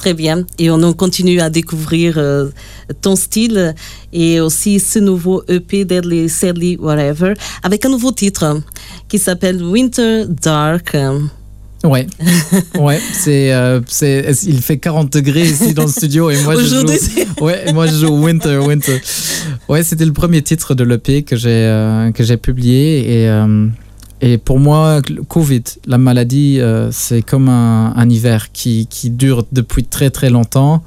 Très 0.00 0.14
bien. 0.14 0.46
Et 0.58 0.70
on 0.70 0.92
continue 0.94 1.40
à 1.40 1.50
découvrir 1.50 2.14
euh, 2.16 2.48
ton 3.02 3.16
style 3.16 3.74
et 4.14 4.40
aussi 4.40 4.80
ce 4.80 4.98
nouveau 4.98 5.42
EP 5.46 5.84
Deadly, 5.84 6.30
Sadly, 6.30 6.78
Whatever, 6.78 7.34
avec 7.62 7.84
un 7.84 7.90
nouveau 7.90 8.10
titre 8.10 8.62
qui 9.08 9.18
s'appelle 9.18 9.62
Winter 9.62 10.24
Dark. 10.26 10.96
Ouais. 11.84 12.06
ouais, 12.78 13.00
c'est 13.12 13.52
euh, 13.52 13.80
c'est 13.86 14.34
il 14.46 14.60
fait 14.60 14.76
40 14.78 15.12
degrés 15.14 15.46
ici 15.46 15.72
dans 15.72 15.84
le 15.84 15.88
studio 15.88 16.28
et 16.30 16.36
moi 16.42 16.54
je 16.56 16.66
joue 16.66 16.84
Ouais, 17.44 17.72
moi 17.72 17.86
je 17.86 17.94
joue 17.94 18.22
Winter, 18.22 18.58
Winter. 18.58 19.00
Ouais, 19.68 19.82
c'était 19.82 20.04
le 20.04 20.12
premier 20.12 20.42
titre 20.42 20.74
de 20.74 20.84
l'EP 20.84 21.22
que 21.22 21.36
j'ai 21.36 21.48
euh, 21.50 22.10
que 22.12 22.22
j'ai 22.22 22.36
publié 22.36 23.22
et 23.22 23.28
euh, 23.28 23.66
et 24.22 24.36
pour 24.36 24.58
moi, 24.58 25.00
Covid, 25.28 25.62
la 25.86 25.96
maladie, 25.96 26.60
c'est 26.90 27.22
comme 27.22 27.48
un, 27.48 27.94
un 27.96 28.10
hiver 28.10 28.52
qui, 28.52 28.86
qui 28.90 29.08
dure 29.08 29.46
depuis 29.50 29.82
très 29.84 30.10
très 30.10 30.28
longtemps. 30.28 30.82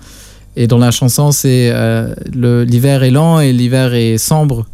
Et 0.56 0.68
dans 0.68 0.78
la 0.78 0.92
chanson, 0.92 1.32
c'est 1.32 1.72
le- 1.74 2.64
l'hiver 2.64 3.02
est 3.02 3.10
lent 3.10 3.40
et 3.40 3.52
l'hiver 3.52 3.96
est 3.96 4.20
sombre. 4.20 4.68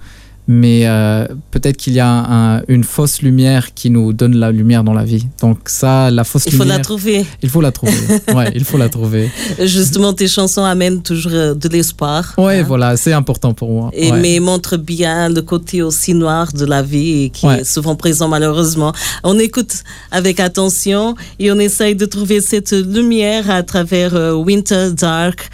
Mais 0.51 0.88
euh, 0.88 1.27
peut-être 1.51 1.77
qu'il 1.77 1.94
y 1.94 2.00
a 2.00 2.10
un- 2.10 2.63
une 2.68 2.84
fausse 2.84 3.22
lumière 3.22 3.75
qui 3.75 3.91
nous 3.91 4.13
donne 4.13 4.36
la 4.36 4.50
lumière 4.51 4.84
dans 4.84 4.94
la 4.96 5.03
vie. 5.03 5.27
Donc 5.41 5.60
ça, 5.68 6.10
la 6.10 6.24
fausse 6.24 6.46
Il 6.48 6.53
faut 6.53 6.63
lumière, 6.63 6.79
la 6.79 6.84
trouver. 6.84 7.24
il 7.44 7.50
faut 7.50 7.62
la 7.62 7.72
trouver. 7.72 7.94
ouais, 8.36 8.51
il 8.56 8.63
faut 8.65 8.79
la 8.79 8.89
trouver. 8.89 9.29
Justement, 9.63 10.12
tes 10.13 10.27
chansons 10.27 10.63
amènent 10.63 11.03
toujours 11.03 11.34
euh, 11.36 11.53
de 11.53 11.70
l'espoir. 11.70 12.34
Ouais, 12.39 12.60
hein. 12.62 12.63
voilà, 12.68 12.98
c'est 12.98 13.13
important 13.13 13.53
pour 13.53 13.70
moi. 13.70 13.91
Et 13.94 14.12
Ouais. 14.12 14.20
mais 14.20 14.39
montre 14.39 14.75
bien 14.77 15.29
le 15.29 15.44
côté 15.44 15.84
aussi 15.84 16.15
noir 16.15 16.51
de 16.51 16.65
la 16.65 16.82
vie 16.82 17.29
qui 17.32 17.46
Ouais. 17.46 17.60
est 17.62 17.63
souvent 17.63 17.96
présent 17.96 18.27
malheureusement. 18.27 18.91
On 19.24 19.38
écoute 19.38 19.84
avec 20.10 20.39
attention 20.39 21.13
et 21.38 21.51
on 21.51 21.60
essaye 21.60 21.96
de 21.96 22.08
trouver 22.08 22.41
cette 22.41 22.72
lumière 22.72 23.51
à 23.51 23.62
travers 23.62 24.15
euh, 24.15 24.34
Winter 24.34 24.89
Dark. 24.98 25.48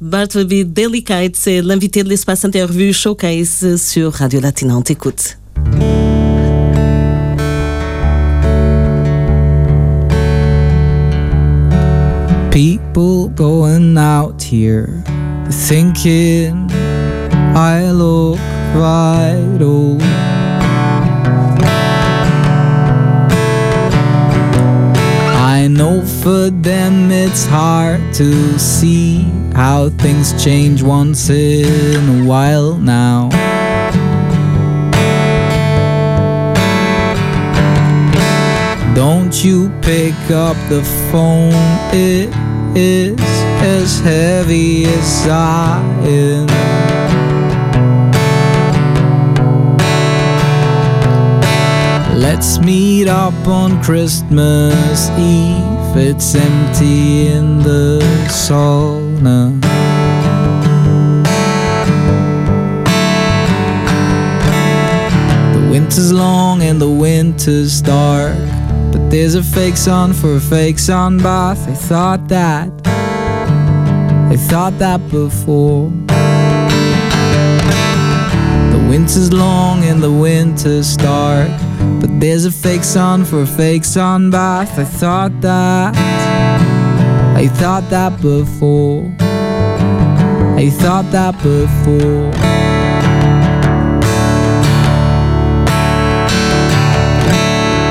Bartleby 0.00 0.64
Delicate, 0.66 1.36
c'est 1.36 1.62
l'invité 1.62 2.02
de 2.02 2.08
l'espace 2.10 2.44
interview 2.44 2.92
Showcase 2.92 3.76
sur 3.76 4.12
Radio 4.12 4.40
Latina. 4.40 4.76
On 4.76 4.82
t'écoute. 4.82 5.38
People 12.50 13.30
going 13.34 13.96
out 13.96 14.42
here 14.42 14.88
thinking 15.50 16.70
I 17.54 17.90
look 17.90 18.38
right 18.74 19.62
old. 19.62 20.02
Know 25.68 26.00
for 26.00 26.48
them 26.48 27.10
it's 27.10 27.44
hard 27.44 28.00
to 28.14 28.58
see 28.58 29.24
how 29.52 29.90
things 29.90 30.32
change 30.42 30.82
once 30.82 31.28
in 31.28 32.22
a 32.22 32.26
while 32.26 32.76
now. 32.78 33.28
Don't 38.94 39.44
you 39.44 39.68
pick 39.82 40.14
up 40.30 40.56
the 40.70 40.82
phone, 41.10 41.52
it 41.92 42.30
is 42.74 43.20
as 43.60 44.00
heavy 44.00 44.86
as 44.86 45.26
I 45.28 45.82
am. 46.06 46.75
Let's 52.28 52.58
meet 52.58 53.06
up 53.06 53.46
on 53.46 53.80
Christmas 53.84 55.10
Eve. 55.10 55.96
It's 55.96 56.34
empty 56.34 57.28
in 57.28 57.58
the 57.62 58.00
sauna. 58.26 59.60
The 65.54 65.70
winter's 65.70 66.12
long 66.12 66.62
and 66.62 66.80
the 66.80 66.90
winter's 66.90 67.80
dark. 67.80 68.36
But 68.90 69.08
there's 69.08 69.36
a 69.36 69.42
fake 69.44 69.76
sun 69.76 70.12
for 70.12 70.34
a 70.34 70.40
fake 70.40 70.80
sun 70.80 71.18
bath. 71.18 71.68
I 71.68 71.74
thought 71.74 72.26
that. 72.26 72.68
I 74.32 74.36
thought 74.36 74.76
that 74.80 75.00
before. 75.12 75.90
The 78.72 78.86
winter's 78.90 79.32
long 79.32 79.84
and 79.84 80.02
the 80.02 80.12
winter's 80.12 80.96
dark. 80.96 81.52
There's 82.18 82.46
a 82.46 82.50
fake 82.50 82.82
sun 82.82 83.26
for 83.26 83.42
a 83.42 83.46
fake 83.46 83.84
sun 83.84 84.30
bath. 84.30 84.78
I 84.78 84.84
thought 84.84 85.38
that. 85.42 85.94
I 87.36 87.46
thought 87.46 87.90
that 87.90 88.22
before. 88.22 89.14
I 90.56 90.70
thought 90.70 91.10
that 91.12 91.34
before. 91.42 92.32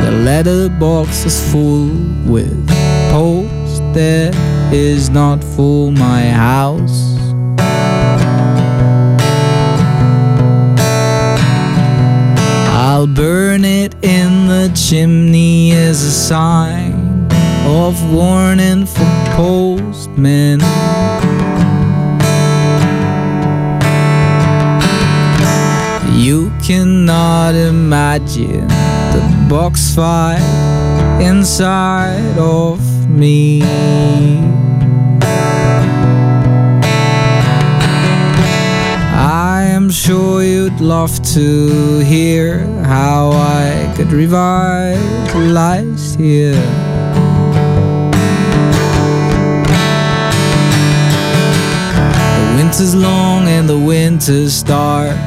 The 0.04 0.12
letterbox 0.24 1.26
is 1.26 1.52
full 1.52 1.90
with 2.26 2.68
posts 3.12 3.80
that 3.94 4.34
is 4.74 5.12
not 5.12 5.44
for 5.44 5.92
my 5.92 6.24
house. 6.30 7.16
I'll 12.96 13.08
burn 13.08 13.65
chimney 14.90 15.72
is 15.72 16.04
a 16.04 16.12
sign 16.12 17.28
of 17.66 18.14
warning 18.14 18.86
for 18.86 19.10
postmen. 19.32 20.60
You 26.14 26.52
cannot 26.64 27.56
imagine 27.56 28.68
the 28.68 29.48
box 29.50 29.96
fight 29.96 30.44
inside 31.20 32.38
of 32.38 33.10
me. 33.10 33.64
Sure 40.06 40.44
you'd 40.44 40.80
love 40.82 41.20
to 41.24 41.98
hear 42.02 42.60
how 42.84 43.32
I 43.32 43.92
could 43.98 44.12
revitalize 44.12 44.94
here. 46.14 46.54
The 52.38 52.54
winter's 52.56 52.94
long 52.94 53.48
and 53.48 53.68
the 53.68 53.80
winter's 53.80 54.62
dark. 54.62 55.18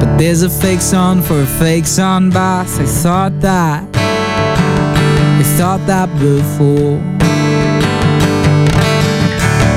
But 0.00 0.16
there's 0.16 0.42
a 0.42 0.50
fake 0.50 0.80
sun 0.80 1.22
for 1.22 1.42
a 1.42 1.46
fake 1.46 1.86
sun 1.86 2.30
bath. 2.30 2.80
I 2.80 2.86
thought 2.86 3.40
that. 3.40 3.88
I 3.94 5.44
thought 5.56 5.86
that 5.86 6.10
before. 6.18 6.98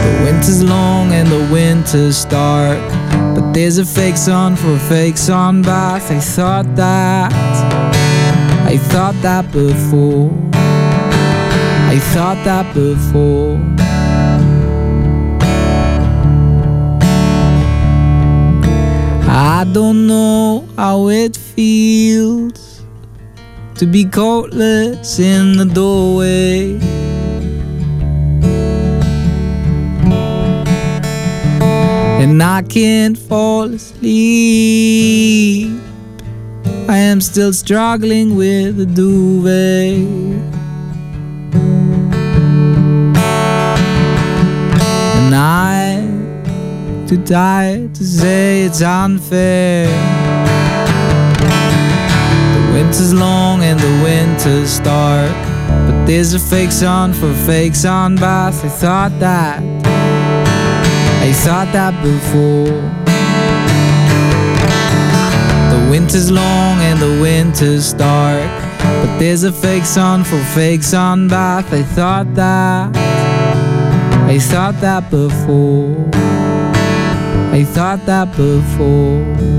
The 0.03 0.13
winter's 0.25 0.63
long 0.63 1.11
and 1.11 1.27
the 1.27 1.47
winter's 1.53 2.25
dark. 2.25 3.06
There's 3.57 3.79
a 3.79 3.85
fake 3.85 4.17
sun 4.17 4.55
for 4.55 4.73
a 4.73 4.79
fake 4.81 5.17
sun 5.17 5.63
bath. 5.63 6.11
I 6.11 6.19
thought 6.19 6.75
that. 6.75 7.33
I 8.67 8.77
thought 8.77 9.15
that 9.23 9.51
before. 9.51 10.29
I 10.53 11.97
thought 12.13 12.37
that 12.45 12.71
before. 12.75 13.57
I 19.27 19.65
don't 19.73 20.05
know 20.05 20.69
how 20.77 21.09
it 21.09 21.35
feels 21.35 22.83
to 23.77 23.87
be 23.87 24.05
coatless 24.05 25.17
in 25.17 25.57
the 25.57 25.65
doorway. 25.65 26.79
And 32.19 32.41
I 32.41 32.63
can't 32.63 33.15
fall 33.15 33.73
asleep. 33.73 34.07
I 36.89 36.97
am 36.97 37.21
still 37.21 37.53
struggling 37.53 38.35
with 38.35 38.77
the 38.77 38.87
duvet. 38.87 39.99
And 45.15 45.35
I'm 45.35 47.07
too 47.07 47.23
tired 47.23 47.93
to 47.93 48.03
say 48.03 48.63
it's 48.63 48.81
unfair. 48.81 49.87
The 52.55 52.71
winter's 52.73 53.13
long 53.13 53.61
and 53.61 53.79
the 53.79 54.01
winter's 54.03 54.79
dark. 54.79 55.31
But 55.85 56.05
there's 56.07 56.33
a 56.33 56.39
fake 56.39 56.71
sun 56.71 57.13
for 57.13 57.29
a 57.29 57.35
fake 57.45 57.75
sun 57.75 58.15
bath. 58.15 58.65
I 58.65 58.69
thought 58.69 59.19
that. 59.19 59.76
I 61.27 61.33
thought 61.33 61.69
that 61.73 61.93
before. 62.01 62.79
The 65.73 65.91
winter's 65.91 66.31
long 66.31 66.79
and 66.79 67.01
the 67.01 67.21
winter's 67.21 67.91
dark. 67.91 68.49
But 68.79 69.19
there's 69.19 69.43
a 69.43 69.51
fake 69.51 69.83
sun 69.83 70.23
for 70.23 70.41
fake 70.55 70.83
sun 70.83 71.27
bath. 71.27 71.73
I 71.73 71.83
thought 71.83 72.33
that. 72.35 72.95
I 72.95 74.39
thought 74.39 74.79
that 74.79 75.11
before. 75.11 75.97
I 77.51 77.65
thought 77.65 78.05
that 78.05 78.31
before. 78.37 79.56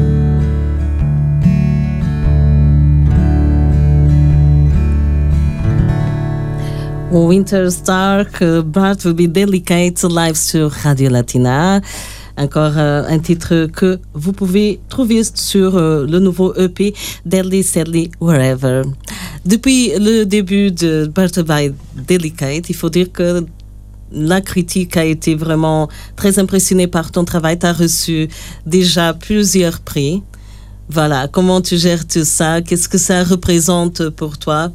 Winter's 7.11 7.83
Dark, 7.83 8.40
uh, 8.42 8.62
Bart 8.62 9.05
will 9.05 9.14
be 9.14 9.27
delicate 9.27 10.03
live 10.05 10.37
sur 10.37 10.71
Radio 10.71 11.09
Latina. 11.11 11.81
encore 12.38 12.77
euh, 12.77 13.03
un 13.09 13.18
titre 13.18 13.66
que 13.66 13.99
vous 14.14 14.33
pouvez 14.33 14.81
trouver 14.88 15.23
sur 15.35 15.77
euh, 15.77 16.07
le 16.07 16.21
nouveau 16.21 16.55
EP 16.55 16.94
Deadly 17.27 17.62
Sadly 17.62 18.11
Wherever. 18.21 18.83
Depuis 19.44 19.92
le 19.99 20.25
début 20.25 20.71
de 20.71 21.11
Butterfly 21.12 21.73
Delicate, 22.07 22.68
il 22.68 22.75
faut 22.75 22.90
dire 22.90 23.11
que 23.12 23.44
la 24.12 24.40
critique 24.40 24.97
a 24.97 25.05
été 25.05 25.35
vraiment 25.35 25.88
très 26.16 26.38
impressionnée 26.38 26.87
par 26.87 27.11
ton 27.11 27.25
travail. 27.25 27.59
Tu 27.59 27.66
as 27.66 27.73
reçu 27.73 28.29
déjà 28.66 29.12
plusieurs 29.14 29.81
prix. 29.81 30.23
Voilà, 30.88 31.29
comment 31.29 31.61
tu 31.61 31.77
gères 31.77 32.07
tout 32.07 32.25
ça? 32.25 32.62
Qu'est-ce 32.62 32.88
que 32.88 32.99
ça 32.99 33.23
représente 33.23 34.09
pour 34.11 34.38
toi? 34.38 34.71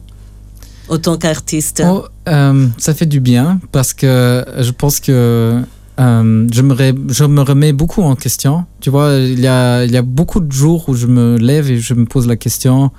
Autant 0.88 1.17
qu'artiste? 1.17 1.84
Oh, 1.86 2.06
euh, 2.28 2.67
Ça 2.78 2.93
fait 2.93 3.06
du 3.06 3.19
bien 3.19 3.60
parce 3.72 3.93
que 3.93 4.46
je 4.60 4.72
pense 4.72 5.00
que 5.00 5.62
euh, 6.00 6.48
je, 6.52 6.62
me 6.62 6.76
je 7.10 7.24
me 7.24 7.41
remets 7.41 7.74
beaucoup 7.74 8.02
en 8.02 8.15
question. 8.15 8.65
Tu 8.82 8.89
vois, 8.89 9.13
il 9.13 9.39
y 9.39 9.48
a, 9.48 9.84
il 9.86 9.91
y 9.91 9.98
a 9.98 10.02
beaucoup 10.02 10.39
de 10.39 10.52
jours 10.52 10.89
où 10.89 10.96
je 10.96 11.08
me 11.08 11.38
lève 11.38 11.69
et 11.72 11.78
je 11.78 11.93
me 11.93 12.06
pose 12.06 12.28
la 12.28 12.36
question 12.36 12.91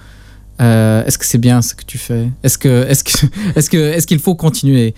euh, 0.61 1.05
est-ce 1.05 1.19
que 1.19 1.27
c'est 1.27 1.39
bien 1.39 1.63
ce 1.63 1.75
que 1.75 1.85
tu 1.85 1.99
fais? 1.99 2.31
Est-ce 2.43 2.59
que, 2.59 2.87
est-ce 2.89 3.05
que, 3.05 3.27
est-ce 3.57 3.71
que, 3.71 3.77
est-ce 3.77 4.07
qu'il 4.07 4.21
faut 4.21 4.35
continuer? 4.35 4.95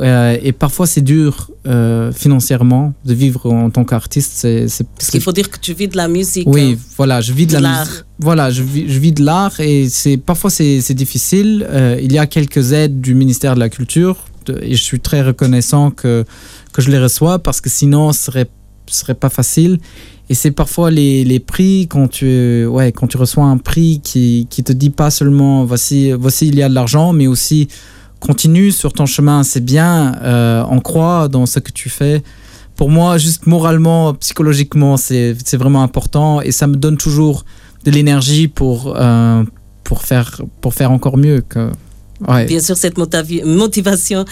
Euh, 0.00 0.38
et 0.42 0.52
parfois, 0.52 0.86
c'est 0.86 1.02
dur 1.02 1.50
euh, 1.66 2.10
financièrement 2.12 2.94
de 3.04 3.12
vivre 3.12 3.52
en 3.52 3.70
tant 3.70 3.84
qu'artiste. 3.84 4.32
C'est, 4.34 4.66
Parce 4.96 5.10
qu'il 5.10 5.20
faut 5.20 5.32
dire 5.32 5.50
que 5.50 5.58
tu 5.58 5.74
vis 5.74 5.88
de 5.88 5.96
la 5.96 6.08
musique. 6.08 6.48
Oui, 6.48 6.76
hein. 6.76 6.82
voilà, 6.96 7.20
je 7.20 7.32
vis 7.32 7.46
de, 7.46 7.58
la 7.58 7.80
musique. 7.80 8.04
Voilà, 8.18 8.50
je 8.50 8.62
vis, 8.62 8.88
je 8.88 8.98
vis 8.98 9.12
de 9.12 9.22
l'art 9.22 9.60
et 9.60 9.88
c'est 9.88 10.16
parfois 10.16 10.50
c'est, 10.50 10.80
c'est 10.80 10.94
difficile. 10.94 11.66
Euh, 11.68 11.98
il 12.02 12.12
y 12.12 12.18
a 12.18 12.26
quelques 12.26 12.72
aides 12.72 13.00
du 13.00 13.14
ministère 13.14 13.54
de 13.54 13.60
la 13.60 13.68
Culture 13.68 14.16
et 14.62 14.74
je 14.74 14.82
suis 14.82 15.00
très 15.00 15.22
reconnaissant 15.22 15.90
que, 15.90 16.24
que 16.72 16.80
je 16.80 16.90
les 16.90 16.98
reçois 16.98 17.38
parce 17.38 17.60
que 17.60 17.68
sinon, 17.68 18.12
ce 18.12 18.24
serait, 18.24 18.48
serait 18.86 19.14
pas 19.14 19.28
facile. 19.28 19.78
Et 20.30 20.34
c'est 20.34 20.52
parfois 20.52 20.90
les, 20.90 21.24
les, 21.24 21.40
prix, 21.40 21.88
quand 21.88 22.08
tu, 22.08 22.64
ouais, 22.64 22.92
quand 22.92 23.08
tu 23.08 23.16
reçois 23.16 23.44
un 23.44 23.58
prix 23.58 24.00
qui, 24.02 24.46
qui 24.48 24.62
te 24.62 24.72
dit 24.72 24.90
pas 24.90 25.10
seulement 25.10 25.64
voici, 25.64 26.12
voici 26.12 26.46
il 26.46 26.54
y 26.54 26.62
a 26.62 26.68
de 26.68 26.74
l'argent, 26.74 27.12
mais 27.12 27.26
aussi 27.26 27.68
continue 28.20 28.70
sur 28.70 28.92
ton 28.92 29.06
chemin, 29.06 29.42
c'est 29.42 29.64
bien, 29.64 30.14
euh, 30.22 30.62
on 30.70 30.80
croit 30.80 31.28
dans 31.28 31.46
ce 31.46 31.58
que 31.58 31.72
tu 31.72 31.88
fais. 31.88 32.22
Pour 32.76 32.90
moi, 32.90 33.18
juste 33.18 33.46
moralement, 33.46 34.14
psychologiquement, 34.14 34.96
c'est 34.96 35.34
vraiment 35.54 35.82
important 35.82 36.40
et 36.40 36.52
ça 36.52 36.66
me 36.66 36.76
donne 36.76 36.96
toujours 36.96 37.44
de 37.84 37.90
l'énergie 37.90 38.48
pour, 38.48 38.94
euh, 38.96 39.42
pour, 39.84 40.02
faire, 40.02 40.40
pour 40.60 40.74
faire 40.74 40.92
encore 40.92 41.16
mieux. 41.16 41.42
Que, 41.46 41.70
ouais. 42.28 42.46
Bien 42.46 42.60
sûr, 42.60 42.76
cette 42.76 42.96
motivation. 42.96 44.24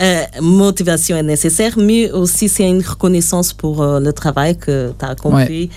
Euh, 0.00 0.22
motivation 0.40 1.16
est 1.16 1.22
nécessaire, 1.22 1.74
mais 1.76 2.10
aussi 2.10 2.48
c'est 2.48 2.68
une 2.68 2.82
reconnaissance 2.82 3.52
pour 3.52 3.82
euh, 3.82 4.00
le 4.00 4.12
travail 4.12 4.56
que 4.56 4.92
tu 4.98 5.04
as 5.04 5.08
accompli. 5.08 5.62
Ouais 5.64 5.70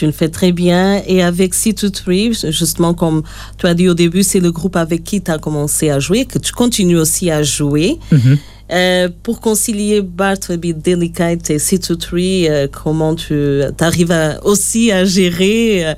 tu 0.00 0.06
le 0.06 0.12
fais 0.12 0.28
très 0.28 0.52
bien. 0.52 1.02
Et 1.06 1.22
avec 1.22 1.52
C23, 1.52 2.50
justement, 2.50 2.94
comme 2.94 3.22
tu 3.58 3.66
as 3.66 3.74
dit 3.74 3.88
au 3.88 3.94
début, 3.94 4.22
c'est 4.22 4.40
le 4.40 4.50
groupe 4.50 4.76
avec 4.76 5.04
qui 5.04 5.20
tu 5.20 5.30
as 5.30 5.38
commencé 5.38 5.90
à 5.90 5.98
jouer, 5.98 6.24
que 6.24 6.38
tu 6.38 6.52
continues 6.52 6.96
aussi 6.96 7.30
à 7.30 7.42
jouer. 7.42 7.98
Mm-hmm. 8.10 8.38
Euh, 8.72 9.08
pour 9.24 9.40
concilier 9.40 10.00
Bartleby 10.00 10.74
Delicate 10.74 11.50
et 11.50 11.56
C23, 11.56 12.48
euh, 12.48 12.68
comment 12.70 13.16
tu 13.16 13.62
arrives 13.80 14.38
aussi 14.44 14.92
à 14.92 15.04
gérer 15.04 15.86
euh, 15.86 15.94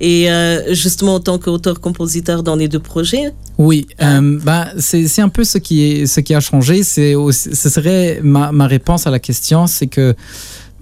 et 0.00 0.30
euh, 0.30 0.74
justement 0.74 1.14
en 1.14 1.20
tant 1.20 1.38
qu'auteur-compositeur 1.38 2.42
dans 2.42 2.56
les 2.56 2.68
deux 2.68 2.78
projets? 2.78 3.32
Oui, 3.56 3.86
bah, 3.98 4.68
c'est 4.78 5.20
un 5.20 5.28
peu 5.30 5.44
ce 5.44 5.58
qui, 5.58 6.06
ce 6.06 6.20
qui 6.20 6.34
a 6.34 6.40
changé. 6.40 6.82
Ce 6.82 7.14
serait 7.54 8.20
ma, 8.22 8.52
ma 8.52 8.66
réponse 8.66 9.06
à 9.06 9.10
la 9.10 9.18
question, 9.18 9.66
c'est 9.66 9.86
que 9.86 10.14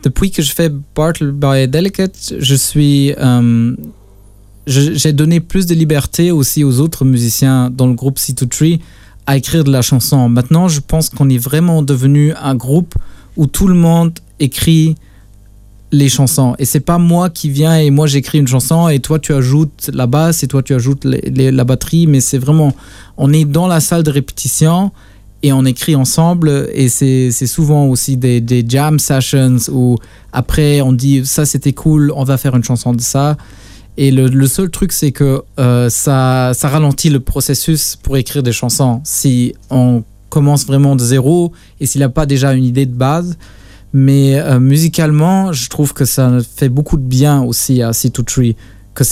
depuis 0.03 0.31
que 0.31 0.43
je 0.43 0.53
fais 0.53 0.71
Bartle 0.95 1.33
by 1.33 1.69
Delicate, 1.69 2.35
je 2.39 2.55
suis. 2.55 3.15
J'ai 4.67 5.15
donné 5.15 5.41
plus 5.41 5.65
de 5.65 5.75
liberté 5.75 6.31
aussi 6.31 6.63
aux 6.63 6.79
autres 6.81 7.07
musiciens 7.07 7.71
dans 7.71 7.87
le 7.87 7.95
groupe 7.95 8.19
C2 8.19 8.79
à 9.29 9.37
écrire 9.37 9.63
de 9.63 9.71
la 9.71 9.83
chanson. 9.83 10.31
Maintenant, 10.31 10.69
je 10.69 10.81
pense 10.81 11.11
qu'on 11.11 11.29
est 11.29 11.39
vraiment 11.39 11.83
devenu 11.83 12.33
un 12.43 12.55
groupe 12.55 12.95
où 13.37 13.47
tout 13.47 13.69
le 13.69 13.75
monde 13.75 14.19
écrit 14.41 14.95
les 15.93 16.09
chansons. 16.09 16.55
Et 16.59 16.65
c'est 16.65 16.81
pas 16.81 16.97
moi 16.97 17.29
qui 17.29 17.51
viens 17.51 17.77
et 17.77 17.91
moi 17.91 18.07
j'écris 18.07 18.39
une 18.39 18.49
chanson 18.49 18.89
et 18.89 19.01
toi 19.01 19.19
tu 19.19 19.35
ajoutes 19.35 19.91
la 19.93 20.07
basse 20.07 20.43
et 20.43 20.49
toi 20.49 20.63
tu 20.63 20.75
ajoutes 20.75 21.05
la 21.05 21.65
batterie, 21.65 22.07
mais 22.07 22.21
c'est 22.21 22.39
vraiment, 22.39 22.73
on 23.19 23.31
est 23.35 23.45
dans 23.45 23.67
la 23.67 23.81
salle 23.81 24.03
de 24.03 24.11
répétition 24.11 24.93
et 25.43 25.53
on 25.53 25.67
écrit 25.67 25.95
ensemble 25.95 26.71
et 26.73 26.89
c'est 26.89 27.31
souvent 27.31 27.85
aussi 27.87 28.17
des, 28.17 28.41
des, 28.41 28.65
jam 28.67 28.99
sessions 28.99 29.59
où 29.71 29.97
après 30.33 30.81
on 30.81 30.95
dit 30.95 31.27
ça 31.27 31.45
c'était 31.45 31.75
cool, 31.75 32.13
on 32.17 32.25
va 32.25 32.39
faire 32.39 32.57
une 32.57 32.65
chanson 32.65 32.95
de 32.95 33.03
ça. 33.03 33.37
Et 34.01 34.13
le, 34.13 34.47
seul 34.47 34.71
truc 34.71 34.93
c'est 34.93 35.11
que 35.11 35.43
euh, 35.59 35.91
ça, 35.91 36.53
ralentit 36.63 37.11
le 37.11 37.19
processus 37.19 37.97
pour 37.97 38.17
écrire 38.17 38.45
des 38.45 38.53
chansons. 38.53 39.01
Si 39.03 39.55
on 39.71 40.05
commence 40.29 40.65
vraiment 40.67 40.95
de 40.95 41.03
zéro 41.03 41.53
et 41.81 41.87
s'il 41.87 42.03
n'a 42.03 42.09
pas 42.09 42.25
déjà 42.25 42.53
une 42.55 42.65
idée 42.65 42.87
de 42.87 42.95
base. 42.95 43.37
Mais 43.93 44.39
euh, 44.39 44.61
musicalement, 44.61 45.53
je 45.53 45.69
trouve 45.69 45.95
que 45.95 46.05
ça 46.05 46.31
fait 46.57 46.69
beaucoup 46.69 46.97
de 46.97 47.03
bien 47.03 47.43
aussi 47.43 47.83
à 47.83 47.91
C2Tree. 47.91 48.55
Que, 48.95 49.03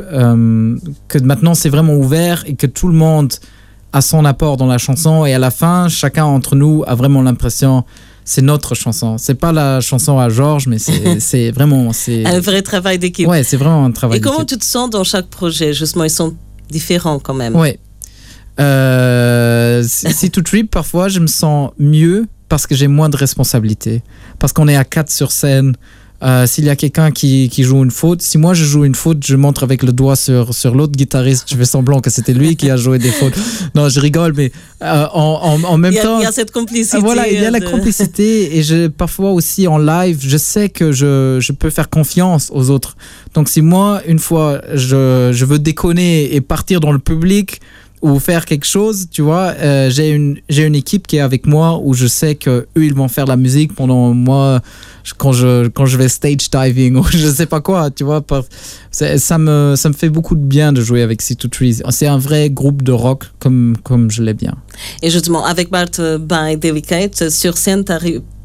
euh, 0.00 0.76
que 1.08 1.18
maintenant 1.18 1.52
c'est 1.52 1.68
vraiment 1.68 1.94
ouvert 1.96 2.42
et 2.46 2.54
que 2.54 2.66
tout 2.66 2.88
le 2.88 2.94
monde 2.94 3.34
a 3.92 4.00
son 4.00 4.24
apport 4.24 4.56
dans 4.56 4.66
la 4.66 4.78
chanson 4.78 5.26
et 5.26 5.34
à 5.34 5.38
la 5.38 5.50
fin, 5.50 5.88
chacun 5.88 6.24
entre 6.24 6.56
nous 6.56 6.82
a 6.86 6.94
vraiment 6.94 7.20
l'impression 7.20 7.84
c'est 8.24 8.42
notre 8.42 8.74
chanson. 8.74 9.18
C'est 9.18 9.34
pas 9.34 9.52
la 9.52 9.80
chanson 9.80 10.18
à 10.18 10.28
Georges, 10.28 10.66
mais 10.66 10.78
c'est 10.78 11.50
vraiment 11.54 11.90
un 12.08 12.40
vrai 12.40 12.62
travail 12.62 12.98
d'équipe. 12.98 13.28
Ouais, 13.28 13.42
c'est 13.42 13.56
vraiment 13.56 13.84
un 13.84 13.90
travail. 13.90 14.18
Et 14.18 14.20
comment 14.20 14.44
tu 14.44 14.56
te 14.56 14.64
sens 14.64 14.90
dans 14.90 15.04
chaque 15.04 15.26
projet? 15.26 15.72
Justement, 15.72 16.04
ils 16.04 16.10
sont 16.10 16.34
différents 16.70 17.18
quand 17.18 17.34
même. 17.34 17.56
Ouais. 17.56 17.78
Euh, 18.58 19.82
si 19.86 20.30
tout 20.30 20.42
trip, 20.42 20.70
parfois, 20.70 21.08
je 21.08 21.20
me 21.20 21.26
sens 21.26 21.70
mieux 21.78 22.26
parce 22.48 22.66
que 22.66 22.74
j'ai 22.74 22.88
moins 22.88 23.08
de 23.08 23.16
responsabilités. 23.16 24.02
Parce 24.38 24.52
qu'on 24.52 24.68
est 24.68 24.76
à 24.76 24.84
quatre 24.84 25.10
sur 25.10 25.32
scène, 25.32 25.74
euh, 26.22 26.46
s'il 26.46 26.64
y 26.64 26.70
a 26.70 26.76
quelqu'un 26.76 27.10
qui, 27.10 27.48
qui, 27.48 27.62
joue 27.62 27.82
une 27.82 27.90
faute, 27.90 28.20
si 28.20 28.36
moi 28.36 28.52
je 28.52 28.64
joue 28.64 28.84
une 28.84 28.94
faute, 28.94 29.24
je 29.26 29.36
montre 29.36 29.62
avec 29.62 29.82
le 29.82 29.92
doigt 29.92 30.16
sur, 30.16 30.54
sur 30.54 30.74
l'autre 30.74 30.92
guitariste, 30.92 31.46
je 31.50 31.56
fais 31.56 31.64
semblant 31.64 32.00
que 32.00 32.10
c'était 32.10 32.34
lui 32.34 32.56
qui 32.56 32.70
a 32.70 32.76
joué 32.76 32.98
des 32.98 33.10
fautes. 33.10 33.34
Non, 33.74 33.88
je 33.88 34.00
rigole, 34.00 34.32
mais 34.36 34.50
euh, 34.82 35.06
en, 35.12 35.60
en, 35.62 35.64
en, 35.64 35.78
même 35.78 35.94
temps. 35.94 36.18
Il 36.18 36.24
y 36.24 36.26
a 36.26 36.32
cette 36.32 36.50
complicité. 36.50 36.98
Voilà, 36.98 37.28
il 37.28 37.40
y 37.40 37.44
a 37.44 37.50
la 37.50 37.60
complicité 37.60 38.56
et 38.58 38.62
je, 38.62 38.88
parfois 38.88 39.30
aussi 39.30 39.68
en 39.68 39.78
live, 39.78 40.18
je 40.20 40.36
sais 40.36 40.68
que 40.68 40.92
je, 40.92 41.38
je 41.40 41.52
peux 41.52 41.70
faire 41.70 41.88
confiance 41.88 42.50
aux 42.52 42.70
autres. 42.70 42.96
Donc 43.34 43.48
si 43.48 43.62
moi, 43.62 44.02
une 44.06 44.18
fois, 44.18 44.60
je, 44.74 45.30
je 45.32 45.44
veux 45.44 45.58
déconner 45.58 46.34
et 46.34 46.40
partir 46.40 46.80
dans 46.80 46.92
le 46.92 46.98
public, 46.98 47.60
ou 48.02 48.18
faire 48.18 48.46
quelque 48.46 48.64
chose, 48.64 49.08
tu 49.10 49.20
vois, 49.20 49.54
euh, 49.58 49.90
j'ai 49.90 50.10
une 50.10 50.38
j'ai 50.48 50.64
une 50.64 50.74
équipe 50.74 51.06
qui 51.06 51.16
est 51.16 51.20
avec 51.20 51.46
moi 51.46 51.78
où 51.82 51.92
je 51.92 52.06
sais 52.06 52.34
que 52.34 52.66
eux 52.76 52.84
ils 52.84 52.94
vont 52.94 53.08
faire 53.08 53.26
la 53.26 53.36
musique 53.36 53.74
pendant 53.74 54.14
moi 54.14 54.60
quand 55.18 55.32
je 55.32 55.68
quand 55.68 55.86
je 55.86 55.98
vais 55.98 56.08
stage 56.08 56.48
diving 56.50 56.96
ou 56.98 57.04
je 57.10 57.28
sais 57.28 57.46
pas 57.46 57.60
quoi, 57.60 57.90
tu 57.90 58.04
vois, 58.04 58.24
ça 58.90 59.38
me 59.38 59.74
ça 59.76 59.88
me 59.88 59.94
fait 59.94 60.08
beaucoup 60.08 60.34
de 60.34 60.40
bien 60.40 60.72
de 60.72 60.80
jouer 60.80 61.02
avec 61.02 61.22
C2 61.22 61.48
Trees. 61.50 61.82
C'est 61.90 62.06
un 62.06 62.18
vrai 62.18 62.48
groupe 62.48 62.82
de 62.82 62.92
rock 62.92 63.24
comme 63.38 63.76
comme 63.82 64.10
je 64.10 64.22
l'ai 64.22 64.34
bien. 64.34 64.54
Et 65.02 65.10
justement 65.10 65.44
avec 65.44 65.70
Bart 65.70 65.90
by 66.20 66.56
Delicate 66.56 67.28
sur 67.28 67.58
scène 67.58 67.84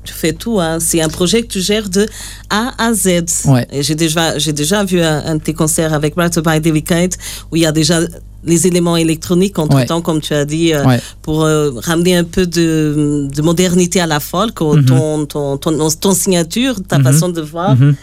tu 0.06 0.14
fais 0.14 0.34
tout. 0.34 0.60
Hein. 0.60 0.78
C'est 0.80 1.02
un 1.02 1.10
projet 1.10 1.42
que 1.42 1.48
tu 1.48 1.60
gères 1.60 1.90
de 1.90 2.08
A 2.50 2.74
à 2.78 2.94
Z. 2.94 3.46
Ouais. 3.46 3.68
J'ai 3.82 3.96
déjà, 3.96 4.38
j'ai 4.38 4.54
déjà 4.54 4.84
vu 4.84 5.02
un, 5.02 5.26
un, 5.26 5.36
de 5.36 5.42
tes 5.42 5.54
concerts 5.54 5.94
avec 5.94 6.16
Bart 6.16 6.30
by 6.30 6.62
Delicate 6.62 7.18
où 7.52 7.56
il 7.56 7.64
y 7.64 7.66
a 7.66 7.72
déjà 7.72 8.02
les 8.46 8.68
éléments 8.68 8.98
électroniques 8.98 9.58
entre 9.60 9.84
temps, 9.86 10.02
comme 10.02 10.22
tu 10.22 10.34
as 10.34 10.46
dit, 10.46 10.74
euh, 10.74 10.86
ouais. 10.86 11.00
pour 11.22 11.44
euh, 11.44 11.72
ramener 11.84 12.16
un 12.16 12.24
peu 12.24 12.46
de, 12.46 13.28
de, 13.36 13.42
modernité 13.42 14.00
à 14.00 14.08
la 14.08 14.20
folk, 14.20 14.62
mm 14.62 14.66
-hmm. 14.66 14.86
ton, 14.86 15.26
ton, 15.26 15.58
ton, 15.58 15.90
ton, 16.04 16.14
signature, 16.24 16.76
ta 16.88 16.98
mm 16.98 17.02
-hmm. 17.02 17.04
façon 17.08 17.30
de 17.38 17.42
voir. 17.54 17.76
Mm 17.76 17.82
-hmm. 17.82 17.96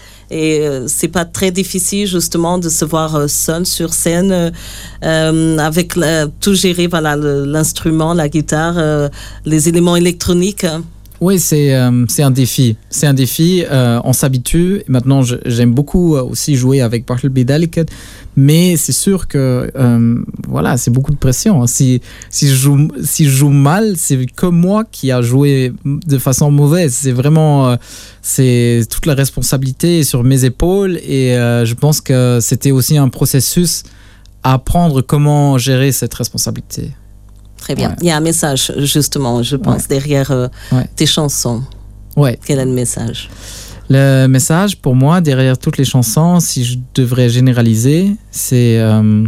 Et 0.43 0.53
euh, 0.61 0.87
c'est 0.97 1.13
pas 1.19 1.27
très 1.39 1.51
difficile 1.61 2.07
justement 2.17 2.55
de 2.65 2.69
se 2.79 2.85
voir 2.93 3.11
seul 3.45 3.63
sur 3.77 3.91
scène 4.03 4.33
euh, 4.41 5.69
avec 5.71 5.89
la, 6.03 6.13
tout 6.43 6.55
gérer, 6.63 6.87
voilà, 6.95 7.13
l'instrument, 7.57 8.13
la 8.23 8.29
guitare, 8.35 8.77
les 9.53 9.63
éléments 9.71 9.99
électroniques. 10.03 10.67
Oui, 11.23 11.39
c'est 11.39 11.73
euh, 11.73 12.05
un 12.19 12.31
défi. 12.33 12.77
C'est 12.91 13.07
un 13.07 13.15
défi. 13.15 13.63
Euh, 13.71 14.01
on 14.03 14.13
s'habitue. 14.13 14.83
Maintenant, 14.89 15.23
j'aime 15.47 15.73
beaucoup 15.73 16.17
aussi 16.17 16.57
jouer 16.57 16.81
avec 16.81 17.07
Bartleby 17.07 17.45
Delicate, 17.45 17.91
mais 18.35 18.77
c'est 18.77 18.91
sûr 18.91 19.29
que 19.29 19.71
euh, 19.77 20.19
voilà, 20.49 20.77
c'est 20.77 20.91
beaucoup 20.91 21.13
de 21.13 21.17
pression. 21.17 21.65
Si, 21.69 22.03
si, 22.29 22.49
je, 22.49 22.55
joue, 22.57 22.89
si 23.05 23.27
je 23.27 23.31
joue 23.31 23.51
mal, 23.51 23.93
c'est 23.97 24.27
que 24.27 24.47
moi 24.47 24.83
qui 24.83 25.13
a 25.13 25.23
joué 25.23 25.73
de 25.85 26.19
façon 26.19 26.51
mauvaise. 26.51 26.93
C'est 26.93 27.13
vraiment 27.13 27.77
c'est 28.21 28.83
toute 28.91 29.07
la 29.07 29.15
responsabilité 29.15 30.03
sur 30.03 30.25
mes 30.25 30.45
épaules 30.45 30.97
et 30.97 31.35
je 31.37 31.75
pense 31.75 32.01
que 32.01 32.39
c'était 32.41 32.73
aussi 32.73 32.99
un 32.99 33.09
processus 33.09 33.85
à 34.43 34.55
apprendre 34.55 35.03
comment 35.03 35.57
gérer 35.57 35.93
cette 35.93 36.15
responsabilité. 36.15 36.91
Très 37.63 37.77
bien. 37.77 37.91
Ouais. 37.91 37.97
Il 38.01 38.09
y 38.09 38.11
a 38.11 38.17
un 38.17 38.21
message, 38.21 38.73
justement, 38.79 39.41
je 39.45 39.55
pense, 39.55 39.83
ouais. 39.83 39.89
derrière 39.89 40.33
euh, 40.33 40.49
ouais. 40.73 40.89
tes 40.97 41.07
chansons. 41.07 41.63
Ouais. 42.17 42.37
Quel 42.45 42.59
est 42.59 42.65
le 42.65 42.73
message? 42.73 43.31
Le 43.89 44.27
message 44.27 44.79
pour 44.79 44.97
moi 44.97 45.21
derrière 45.21 45.57
toutes 45.57 45.79
les 45.79 45.85
chansons, 45.85 46.41
si 46.41 46.65
je 46.65 46.77
devrais 46.95 47.29
généraliser, 47.29 48.17
c'est 48.33 48.81
euh, 48.81 49.27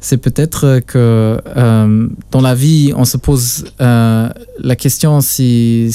c'est 0.00 0.18
peut-être 0.18 0.80
que 0.86 1.40
euh, 1.56 2.08
dans 2.30 2.42
la 2.42 2.54
vie, 2.54 2.92
on 2.94 3.06
se 3.06 3.16
pose 3.16 3.64
la 3.78 4.76
question 4.76 5.22
si 5.22 5.90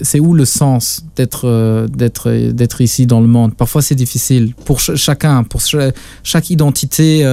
c'est 0.00 0.20
où 0.20 0.34
le 0.34 0.44
sens 0.44 1.02
d'être 1.16 1.86
d'être 1.88 2.30
d'être 2.60 2.80
ici 2.82 3.06
dans 3.06 3.22
le 3.22 3.28
monde? 3.28 3.54
Parfois, 3.54 3.80
c'est 3.80 3.94
difficile 4.04 4.52
pour 4.66 4.80
ch 4.80 4.98
chacun, 4.98 5.44
pour 5.44 5.62
ch 5.62 5.94
chaque 6.22 6.50
identité. 6.50 7.24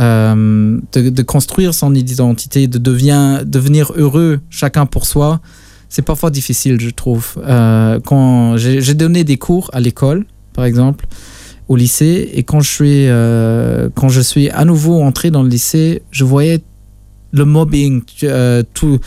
Euh, 0.00 0.78
de, 0.92 1.10
de, 1.10 1.22
construire 1.22 1.74
son 1.74 1.94
identité, 1.94 2.66
de 2.66 2.78
devient, 2.78 3.40
devenir 3.44 3.92
heureux 3.94 4.40
chacun 4.48 4.86
pour 4.86 5.04
soi, 5.04 5.40
c'est 5.90 6.02
parfois 6.02 6.30
difficile, 6.30 6.80
je 6.80 6.88
trouve. 6.88 7.34
Euh, 7.46 8.00
quand 8.00 8.56
j'ai 8.56 8.94
donné 8.94 9.22
des 9.22 9.36
cours 9.36 9.68
à 9.74 9.80
l'école, 9.80 10.24
par 10.54 10.64
exemple, 10.64 11.06
au 11.68 11.76
lycée, 11.76 12.30
et 12.32 12.42
quand 12.42 12.60
je 12.60 12.70
suis, 12.70 13.06
euh, 13.06 13.90
quand 13.94 14.08
je 14.08 14.22
suis 14.22 14.48
à 14.48 14.64
nouveau 14.64 15.02
entré 15.02 15.30
dans 15.30 15.42
le 15.42 15.50
lycée, 15.50 16.02
je 16.10 16.24
voyais 16.24 16.62
le 17.32 17.44
mobbing, 17.44 18.02
tout. 18.72 18.98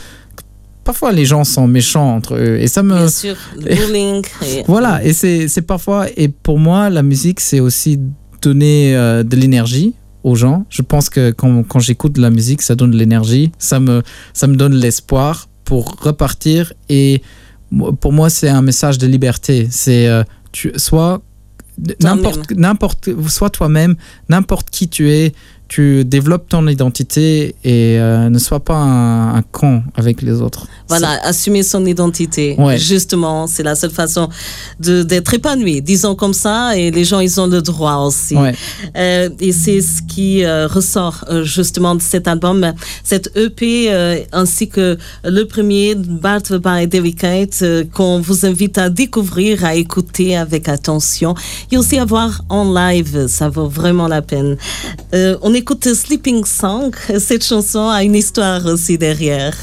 Parfois, 0.83 1.11
les 1.11 1.25
gens 1.25 1.43
sont 1.43 1.67
méchants 1.67 2.15
entre 2.15 2.35
eux, 2.35 2.59
et 2.59 2.67
ça 2.67 2.83
me. 2.83 2.93
Bien 2.93 3.09
sûr, 3.09 3.35
le 3.55 3.75
bullying. 3.75 4.23
Et... 4.45 4.63
voilà, 4.67 5.03
et 5.03 5.13
c'est 5.13 5.61
parfois, 5.65 6.05
et 6.15 6.27
pour 6.27 6.59
moi, 6.59 6.91
la 6.91 7.01
musique, 7.01 7.39
c'est 7.39 7.59
aussi 7.59 7.99
donner 8.45 8.95
euh, 8.95 9.23
de 9.23 9.35
l'énergie 9.35 9.95
aux 10.25 10.35
gens. 10.35 10.65
Je 10.69 10.81
pense 10.81 11.09
que 11.09 11.29
quand, 11.29 11.63
quand 11.63 11.79
j'écoute 11.79 12.13
de 12.13 12.21
la 12.21 12.31
musique, 12.31 12.63
ça 12.63 12.73
donne 12.73 12.91
de 12.91 12.97
l'énergie, 12.97 13.51
ça 13.59 13.79
me, 13.79 14.01
ça 14.33 14.47
me 14.47 14.55
donne 14.55 14.73
l'espoir 14.73 15.47
pour 15.63 15.95
repartir. 16.01 16.73
Et 16.89 17.21
pour 18.01 18.11
moi, 18.11 18.31
c'est 18.31 18.49
un 18.49 18.63
message 18.63 18.97
de 18.97 19.05
liberté. 19.05 19.67
C'est 19.69 20.07
euh, 20.07 20.23
tu, 20.51 20.71
soit 20.77 21.21
n'importe 22.01 22.51
n'importe 22.51 23.09
soit 23.29 23.51
toi-même, 23.51 23.95
n'importe 24.29 24.71
qui 24.71 24.89
tu 24.89 25.11
es, 25.11 25.33
tu 25.67 26.05
développes 26.05 26.47
ton 26.47 26.67
identité 26.67 27.55
et 27.63 27.97
euh, 27.99 28.29
ne 28.29 28.37
sois 28.37 28.59
pas 28.59 28.75
un, 28.75 29.35
un, 29.35 29.41
con 29.41 29.81
avec 29.95 30.21
les 30.21 30.41
autres. 30.41 30.67
Voilà, 30.87 31.19
assumer 31.23 31.63
son 31.63 31.85
identité. 31.85 32.55
Ouais. 32.59 32.77
Justement, 32.77 33.47
c'est 33.47 33.63
la 33.63 33.73
seule 33.73 33.89
façon 33.89 34.29
d'être 34.79 35.33
épanoui, 35.33 35.81
disons 35.81 36.13
comme 36.13 36.33
ça, 36.33 36.77
et 36.77 36.91
les 36.91 37.03
gens, 37.03 37.19
ils 37.19 37.41
ont 37.41 37.47
le 37.47 37.61
droit 37.61 37.95
aussi. 37.95 38.35
Ouais. 38.35 38.53
Euh, 38.95 39.29
et 39.39 39.51
c'est 39.51 39.81
ce 39.81 40.03
qui 40.03 40.43
euh, 40.43 40.67
ressort 40.67 41.25
justement 41.41 41.95
de 41.95 42.01
cet 42.01 42.27
album, 42.27 42.73
cette 43.03 43.35
EP, 43.35 43.91
ainsi 44.31 44.69
que 44.69 44.97
le 45.23 45.43
premier, 45.45 45.95
Bart 45.95 46.43
by 46.51 46.87
Delicate, 46.87 47.63
qu'on 47.93 48.19
vous 48.19 48.45
invite 48.45 48.77
à 48.77 48.89
découvrir, 48.89 49.65
à 49.65 49.73
écouter 49.73 50.37
avec 50.37 50.69
attention, 50.69 51.33
et 51.71 51.77
aussi 51.77 51.97
à 51.97 52.05
voir 52.05 52.43
en 52.49 52.71
live, 52.71 53.25
ça 53.27 53.49
vaut 53.49 53.67
vraiment 53.67 54.07
la 54.07 54.21
peine. 54.21 54.57
On 55.11 55.54
écoute 55.55 55.93
Sleeping 55.93 56.43
Song. 56.43 56.93
Cette 57.17 57.43
chanson 57.43 57.87
a 57.87 58.03
une 58.03 58.15
histoire 58.15 58.65
aussi 58.65 58.97
derrière. 58.97 59.55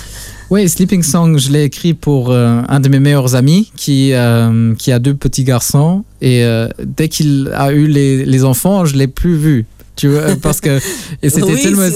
Oui, 0.51 0.69
Sleeping 0.69 1.03
Song, 1.03 1.39
je 1.39 1.51
l'ai 1.51 1.65
écrit 1.65 1.95
pour 1.95 2.31
euh, 2.31 2.63
un 2.69 2.81
de 2.81 2.89
mes 2.89 3.01
meilleurs 3.01 3.35
amis 3.35 3.71
qui, 3.77 4.13
euh, 4.13 4.75
qui 4.75 4.91
a 4.93 4.99
deux 4.99 5.15
petits 5.15 5.45
garçons. 5.45 6.05
Et 6.21 6.45
euh, 6.45 6.69
dès 6.83 7.09
qu'il 7.09 7.51
a 7.55 7.73
eu 7.73 7.87
les, 7.87 8.25
les 8.25 8.45
enfants, 8.45 8.85
je 8.85 8.95
ne 8.95 9.01
l'ai 9.01 9.07
plus 9.07 9.37
vu. 9.37 9.67
Tu 9.95 10.09
vois, 10.09 10.23
parce 10.43 10.63
que 10.63 10.79
c'était 11.23 11.43
oui, 11.43 11.63
tellement 11.63 11.91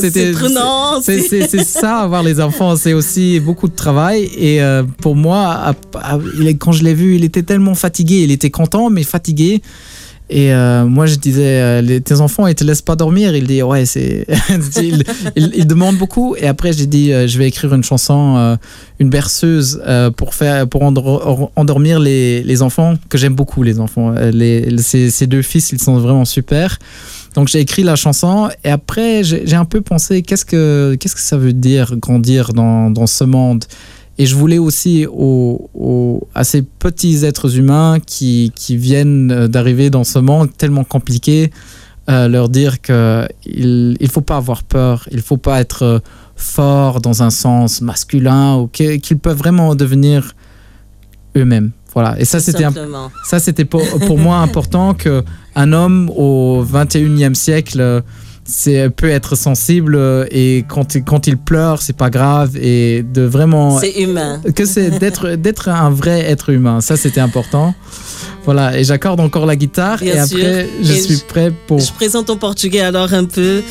c'était 1.00 1.48
c'est 1.48 1.64
ça 1.64 2.00
avoir 2.00 2.22
les 2.22 2.42
enfants 2.42 2.76
c'est 2.76 2.92
aussi 2.92 3.40
beaucoup 3.40 3.68
de 3.68 3.74
travail 3.74 4.24
et 4.36 4.60
pour 5.00 5.16
moi 5.16 5.74
quand 6.58 6.72
je 6.72 6.84
l'ai 6.84 6.92
vu 6.92 7.16
il 7.16 7.24
était 7.24 7.42
tellement 7.42 7.74
fatigué 7.74 8.16
il 8.16 8.30
était 8.30 8.50
content 8.50 8.90
mais 8.90 9.02
fatigué 9.02 9.62
et 10.28 10.52
euh, 10.52 10.84
moi, 10.86 11.06
je 11.06 11.14
disais, 11.16 11.60
euh, 11.60 12.00
tes 12.00 12.20
enfants, 12.20 12.48
ils 12.48 12.54
te 12.56 12.64
laissent 12.64 12.82
pas 12.82 12.96
dormir. 12.96 13.36
Il 13.36 13.46
dit, 13.46 13.62
ouais, 13.62 13.86
c'est. 13.86 14.26
il, 15.36 15.66
demande 15.66 15.96
beaucoup. 15.98 16.34
Et 16.36 16.48
après, 16.48 16.72
j'ai 16.72 16.86
dit, 16.86 17.12
euh, 17.12 17.28
je 17.28 17.38
vais 17.38 17.46
écrire 17.46 17.72
une 17.74 17.84
chanson, 17.84 18.58
une 18.98 19.08
berceuse 19.08 19.80
pour 20.16 20.34
faire, 20.34 20.66
pour 20.66 20.82
endor 20.82 21.52
endormir 21.54 22.00
les, 22.00 22.42
les 22.42 22.62
enfants 22.62 22.94
que 23.08 23.18
j'aime 23.18 23.34
beaucoup, 23.34 23.62
les 23.62 23.78
enfants. 23.78 24.12
Les, 24.32 24.76
ces, 24.78 25.10
ces, 25.10 25.26
deux 25.26 25.42
fils, 25.42 25.70
ils 25.72 25.80
sont 25.80 25.98
vraiment 25.98 26.24
super. 26.24 26.78
Donc 27.34 27.48
j'ai 27.48 27.60
écrit 27.60 27.82
la 27.82 27.96
chanson 27.96 28.48
et 28.64 28.70
après 28.70 29.22
j'ai 29.22 29.56
un 29.56 29.66
peu 29.66 29.82
pensé 29.82 30.22
qu'est-ce 30.22 30.46
que 30.46 30.96
qu'est-ce 30.98 31.14
que 31.14 31.20
ça 31.20 31.36
veut 31.36 31.52
dire 31.52 31.94
grandir 31.96 32.54
dans, 32.54 32.90
dans 32.90 33.06
ce 33.06 33.24
monde? 33.24 33.62
Et 34.18 34.26
je 34.26 34.34
voulais 34.34 34.58
aussi 34.58 35.06
aux, 35.06 35.68
aux, 35.74 36.26
à 36.34 36.44
ces 36.44 36.62
petits 36.62 37.24
êtres 37.24 37.58
humains 37.58 37.98
qui, 38.04 38.52
qui 38.54 38.76
viennent 38.76 39.46
d'arriver 39.46 39.90
dans 39.90 40.04
ce 40.04 40.18
monde 40.18 40.48
tellement 40.56 40.84
compliqué, 40.84 41.50
euh, 42.08 42.28
leur 42.28 42.48
dire 42.48 42.80
qu'il 42.80 43.96
ne 44.00 44.08
faut 44.08 44.22
pas 44.22 44.36
avoir 44.36 44.62
peur, 44.62 45.06
il 45.10 45.18
ne 45.18 45.22
faut 45.22 45.36
pas 45.36 45.60
être 45.60 46.02
fort 46.36 47.00
dans 47.00 47.22
un 47.22 47.30
sens 47.30 47.80
masculin, 47.80 48.56
ou 48.56 48.68
qu'ils 48.68 49.00
qu 49.00 49.16
peuvent 49.16 49.36
vraiment 49.36 49.74
devenir 49.74 50.32
eux-mêmes. 51.36 51.72
Voilà. 51.92 52.18
Et 52.20 52.24
ça, 52.24 52.40
c'était 52.40 52.66
ça, 53.24 53.38
c'était 53.38 53.64
pour, 53.64 53.82
pour 54.06 54.18
moi 54.18 54.38
important 54.38 54.94
que 54.94 55.24
un 55.54 55.72
homme 55.72 56.10
au 56.10 56.64
21e 56.64 57.34
siècle 57.34 58.02
c'est 58.46 58.90
peut 58.90 59.08
être 59.08 59.34
sensible 59.36 59.98
et 60.30 60.64
quand, 60.68 60.96
quand 61.04 61.26
il 61.26 61.36
pleure 61.36 61.82
c'est 61.82 61.96
pas 61.96 62.10
grave 62.10 62.56
et 62.56 63.02
de 63.02 63.22
vraiment 63.22 63.78
c'est 63.78 64.00
humain. 64.00 64.40
que 64.54 64.64
c'est 64.64 64.98
d'être 64.98 65.34
d'être 65.34 65.68
un 65.68 65.90
vrai 65.90 66.20
être 66.20 66.50
humain. 66.50 66.80
Ça 66.80 66.96
c'était 66.96 67.20
important. 67.20 67.74
Voilà 68.44 68.78
et 68.78 68.84
j'accorde 68.84 69.20
encore 69.20 69.46
la 69.46 69.56
guitare 69.56 69.98
Bien 69.98 70.14
et 70.14 70.18
après 70.18 70.68
je 70.82 70.92
et 70.92 71.00
suis 71.00 71.16
je, 71.16 71.24
prêt 71.24 71.52
pour 71.66 71.80
je 71.80 71.92
présente 71.92 72.30
en 72.30 72.36
portugais 72.36 72.80
alors 72.80 73.12
un 73.12 73.24
peu 73.24 73.62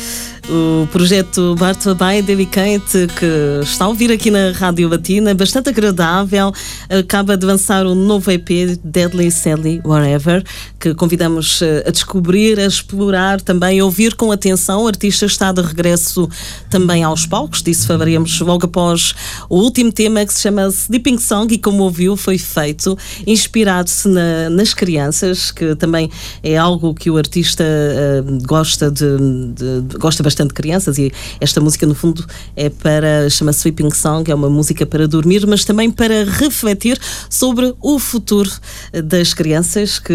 o 0.48 0.86
projeto 0.88 1.54
Bart 1.56 1.84
Bay 1.96 2.22
Delicate 2.22 3.06
que 3.18 3.60
está 3.62 3.84
a 3.84 3.88
ouvir 3.88 4.12
aqui 4.12 4.30
na 4.30 4.52
Rádio 4.52 4.88
Latina, 4.88 5.34
bastante 5.34 5.68
agradável. 5.68 6.52
Acaba 6.88 7.36
de 7.36 7.44
lançar 7.44 7.86
um 7.86 7.94
novo 7.94 8.30
EP, 8.30 8.78
Deadly 8.82 9.30
Sally 9.30 9.80
Whatever, 9.84 10.44
que 10.78 10.94
convidamos 10.94 11.60
a 11.84 11.90
descobrir, 11.90 12.60
a 12.60 12.66
explorar 12.66 13.40
também, 13.40 13.80
a 13.80 13.84
ouvir 13.84 14.14
com 14.14 14.30
atenção. 14.30 14.84
O 14.84 14.86
artista 14.86 15.26
está 15.26 15.52
de 15.52 15.62
regresso 15.62 16.28
também 16.70 17.02
aos 17.02 17.26
palcos, 17.26 17.62
disso 17.62 17.86
falaremos 17.86 18.40
logo 18.40 18.66
após 18.66 19.14
o 19.48 19.56
último 19.56 19.90
tema 19.90 20.24
que 20.24 20.32
se 20.32 20.42
chama 20.42 20.68
Sleeping 20.68 21.18
Song 21.18 21.52
e 21.52 21.58
como 21.58 21.82
ouviu 21.82 22.16
foi 22.16 22.38
feito 22.38 22.96
inspirado-se 23.26 24.08
na, 24.08 24.50
nas 24.50 24.72
crianças, 24.74 25.50
que 25.50 25.74
também 25.74 26.10
é 26.42 26.56
algo 26.56 26.94
que 26.94 27.10
o 27.10 27.16
artista 27.16 27.64
uh, 27.64 28.46
gosta 28.46 28.90
de, 28.90 29.16
de, 29.54 29.80
de 29.82 29.98
gosta 29.98 30.22
bastante 30.22 30.35
bastante 30.36 30.52
crianças 30.52 30.98
e 30.98 31.10
esta 31.40 31.60
música 31.60 31.86
no 31.86 31.94
fundo 31.94 32.24
é 32.54 32.68
para 32.68 33.30
chama 33.30 33.52
Sleeping 33.52 33.90
Song, 33.94 34.30
é 34.30 34.34
uma 34.34 34.50
música 34.50 34.84
para 34.84 35.08
dormir, 35.08 35.46
mas 35.46 35.64
também 35.64 35.90
para 35.90 36.24
refletir 36.24 36.98
sobre 37.30 37.74
o 37.80 37.98
futuro 37.98 38.50
das 38.92 39.32
crianças, 39.32 39.98
que 39.98 40.14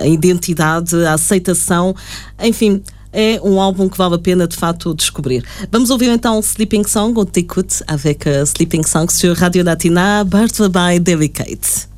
a 0.00 0.06
identidade, 0.06 0.94
a 1.04 1.14
aceitação, 1.14 1.96
enfim, 2.40 2.80
é 3.12 3.40
um 3.42 3.60
álbum 3.60 3.88
que 3.88 3.98
vale 3.98 4.14
a 4.14 4.18
pena 4.18 4.46
de 4.46 4.56
facto 4.56 4.94
descobrir. 4.94 5.44
Vamos 5.72 5.90
ouvir 5.90 6.10
então 6.10 6.38
Sleeping 6.40 6.86
Song, 6.86 7.18
on 7.18 7.24
t'écoute 7.24 7.82
avec 7.88 8.24
uh, 8.26 8.46
Sleeping 8.46 8.86
Song 8.86 9.10
sur 9.10 9.34
Radio 9.34 9.64
Latina, 9.64 10.22
Bartha 10.24 10.68
by 10.68 11.00
Delicate. 11.00 11.88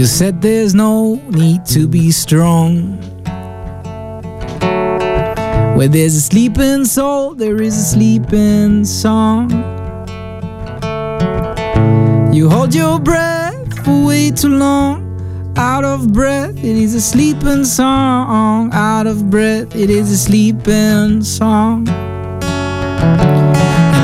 You 0.00 0.06
said 0.06 0.40
there's 0.40 0.74
no 0.74 1.16
need 1.28 1.66
to 1.76 1.86
be 1.86 2.10
strong. 2.10 2.96
Where 5.76 5.88
there's 5.88 6.14
a 6.14 6.22
sleeping 6.22 6.86
soul, 6.86 7.34
there 7.34 7.60
is 7.60 7.76
a 7.76 7.82
sleeping 7.82 8.86
song. 8.86 9.50
You 12.32 12.48
hold 12.48 12.74
your 12.74 12.98
breath 12.98 13.84
for 13.84 14.06
way 14.06 14.30
too 14.30 14.56
long. 14.56 15.04
Out 15.58 15.84
of 15.84 16.14
breath, 16.14 16.56
it 16.56 16.64
is 16.64 16.94
a 16.94 17.00
sleeping 17.02 17.66
song. 17.66 18.72
Out 18.72 19.06
of 19.06 19.28
breath, 19.28 19.76
it 19.76 19.90
is 19.90 20.10
a 20.10 20.16
sleeping 20.16 21.22
song. 21.22 21.86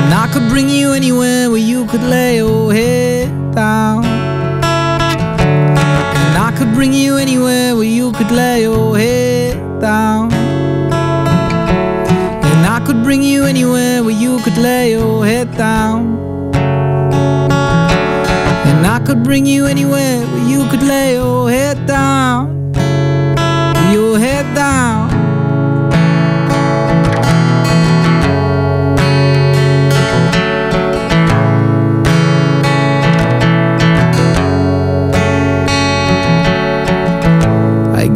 And 0.03 0.13
I 0.13 0.29
could 0.31 0.47
bring 0.47 0.69
you 0.69 0.91
anywhere 0.91 1.49
where 1.49 1.57
you 1.57 1.87
could 1.87 2.03
lay 2.03 2.35
your 2.35 2.71
head 2.71 3.55
down. 3.55 4.06
Could 6.57 6.73
bring 6.73 6.91
you 6.91 7.17
anywhere 7.17 7.75
where 7.75 7.83
you 7.83 8.11
could 8.13 8.31
lay 8.31 8.63
your 8.63 8.97
head 8.97 9.79
down. 9.79 10.33
And 12.51 12.65
I 12.65 12.81
could 12.83 13.03
bring 13.03 13.21
you 13.21 13.43
anywhere 13.45 14.03
where 14.03 14.19
you 14.19 14.39
could 14.39 14.57
lay 14.57 14.89
your 14.89 15.23
head 15.23 15.55
down. 15.55 16.17
And 18.69 18.87
I 18.87 18.99
could 19.05 19.23
bring 19.23 19.45
you 19.45 19.67
anywhere 19.67 20.25
where 20.25 20.47
you 20.49 20.67
could 20.71 20.81
lay 20.81 21.13
your 21.13 21.47
head 21.47 21.85
down. 21.85 22.73
Your 23.93 24.17
head 24.17 24.55
down. 24.55 24.96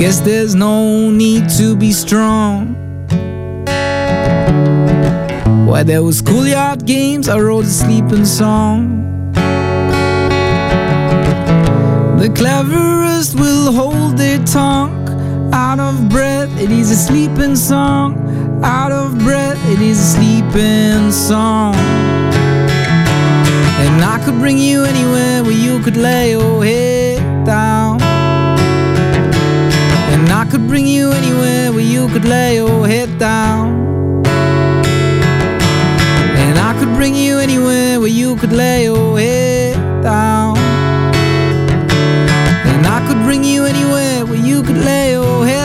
Guess 0.02 0.20
there's 0.20 0.56
no 0.56 1.12
need 1.12 1.48
to 1.48 1.76
be 1.76 1.92
strong. 1.92 2.74
While 5.68 5.86
there 5.86 6.02
was 6.02 6.18
schoolyard 6.18 6.88
games, 6.88 7.30
I 7.30 7.38
wrote 7.40 7.66
a 7.66 7.76
sleeping 7.84 8.26
song. 8.26 9.32
The 12.18 12.32
cleverest 12.36 13.36
will 13.40 13.72
hold 13.72 14.18
their 14.18 14.44
tongue. 14.44 14.98
Out 15.54 15.80
of 15.80 16.10
breath, 16.10 16.50
it 16.60 16.72
is 16.72 16.90
a 16.90 16.96
sleeping 16.96 17.56
song. 17.56 18.18
Out 18.64 18.92
of 18.92 19.20
breath, 19.20 19.60
it 19.70 19.82
is 19.82 20.00
a 20.00 20.18
sleeping 20.18 21.12
song. 21.12 21.76
And 23.86 24.04
I 24.04 24.20
could 24.26 24.40
bring 24.40 24.58
you 24.58 24.84
anywhere 24.84 25.44
where 25.44 25.62
you 25.66 25.80
could 25.84 25.98
lay 25.98 26.32
your 26.32 26.66
head 26.66 27.46
down. 27.46 27.81
Could 30.52 30.68
bring 30.68 30.86
you 30.86 31.14
anywhere 31.14 31.72
where 31.72 31.80
you 31.80 32.10
could 32.10 32.26
lay 32.26 32.56
your 32.56 32.86
head 32.86 33.18
down. 33.18 34.26
And 36.44 36.60
I 36.60 36.78
could 36.78 36.94
bring 36.94 37.16
you 37.16 37.40
anywhere 37.40 38.02
where 38.02 38.10
you 38.10 38.36
could 38.36 38.52
lay 38.52 38.84
your 38.84 39.18
head 39.18 39.78
down. 40.04 40.58
And 42.72 42.86
I 42.86 43.00
could 43.08 43.24
bring 43.24 43.46
you 43.46 43.64
anywhere 43.64 44.26
where 44.26 44.46
you 44.46 44.62
could 44.62 44.84
lay 44.90 45.14
your 45.14 45.46
head 45.46 45.61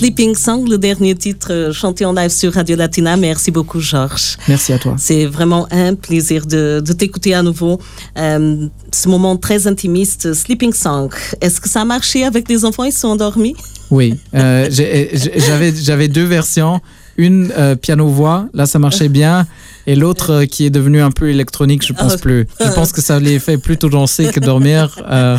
Sleeping 0.00 0.34
Song, 0.34 0.66
le 0.66 0.78
dernier 0.78 1.14
titre 1.14 1.48
euh, 1.52 1.72
chanté 1.74 2.06
en 2.06 2.14
live 2.14 2.30
sur 2.30 2.54
Radio 2.54 2.74
Latina. 2.74 3.18
Merci 3.18 3.50
beaucoup, 3.50 3.80
Georges. 3.80 4.38
Merci 4.48 4.72
à 4.72 4.78
toi. 4.78 4.94
C'est 4.96 5.26
vraiment 5.26 5.66
un 5.70 5.94
plaisir 5.94 6.46
de, 6.46 6.82
de 6.82 6.92
t'écouter 6.94 7.34
à 7.34 7.42
nouveau. 7.42 7.78
Euh, 8.16 8.66
ce 8.90 9.08
moment 9.10 9.36
très 9.36 9.66
intimiste, 9.66 10.32
Sleeping 10.32 10.72
Song. 10.72 11.10
Est-ce 11.42 11.60
que 11.60 11.68
ça 11.68 11.82
a 11.82 11.84
marché 11.84 12.24
avec 12.24 12.48
les 12.48 12.64
enfants? 12.64 12.84
Ils 12.84 12.94
sont 12.94 13.08
endormis? 13.08 13.54
Oui, 13.90 14.14
euh, 14.34 14.70
j'avais 14.70 16.08
deux 16.08 16.24
versions. 16.24 16.80
Une 17.18 17.52
euh, 17.58 17.74
piano-voix, 17.74 18.46
là 18.54 18.64
ça 18.64 18.78
marchait 18.78 19.10
bien, 19.10 19.46
et 19.90 19.94
l'autre 19.96 20.30
euh, 20.32 20.44
qui 20.46 20.66
est 20.66 20.70
devenue 20.70 21.00
un 21.02 21.10
peu 21.10 21.28
électronique, 21.30 21.84
je 21.86 21.92
pense 21.92 22.14
Ah. 22.14 22.18
plus. 22.18 22.46
Je 22.60 22.70
pense 22.78 22.92
que 22.92 23.00
ça 23.00 23.18
les 23.18 23.38
fait 23.38 23.58
plutôt 23.58 23.88
danser 23.88 24.26
que 24.34 24.40
dormir. 24.40 24.82
Euh, 25.10 25.36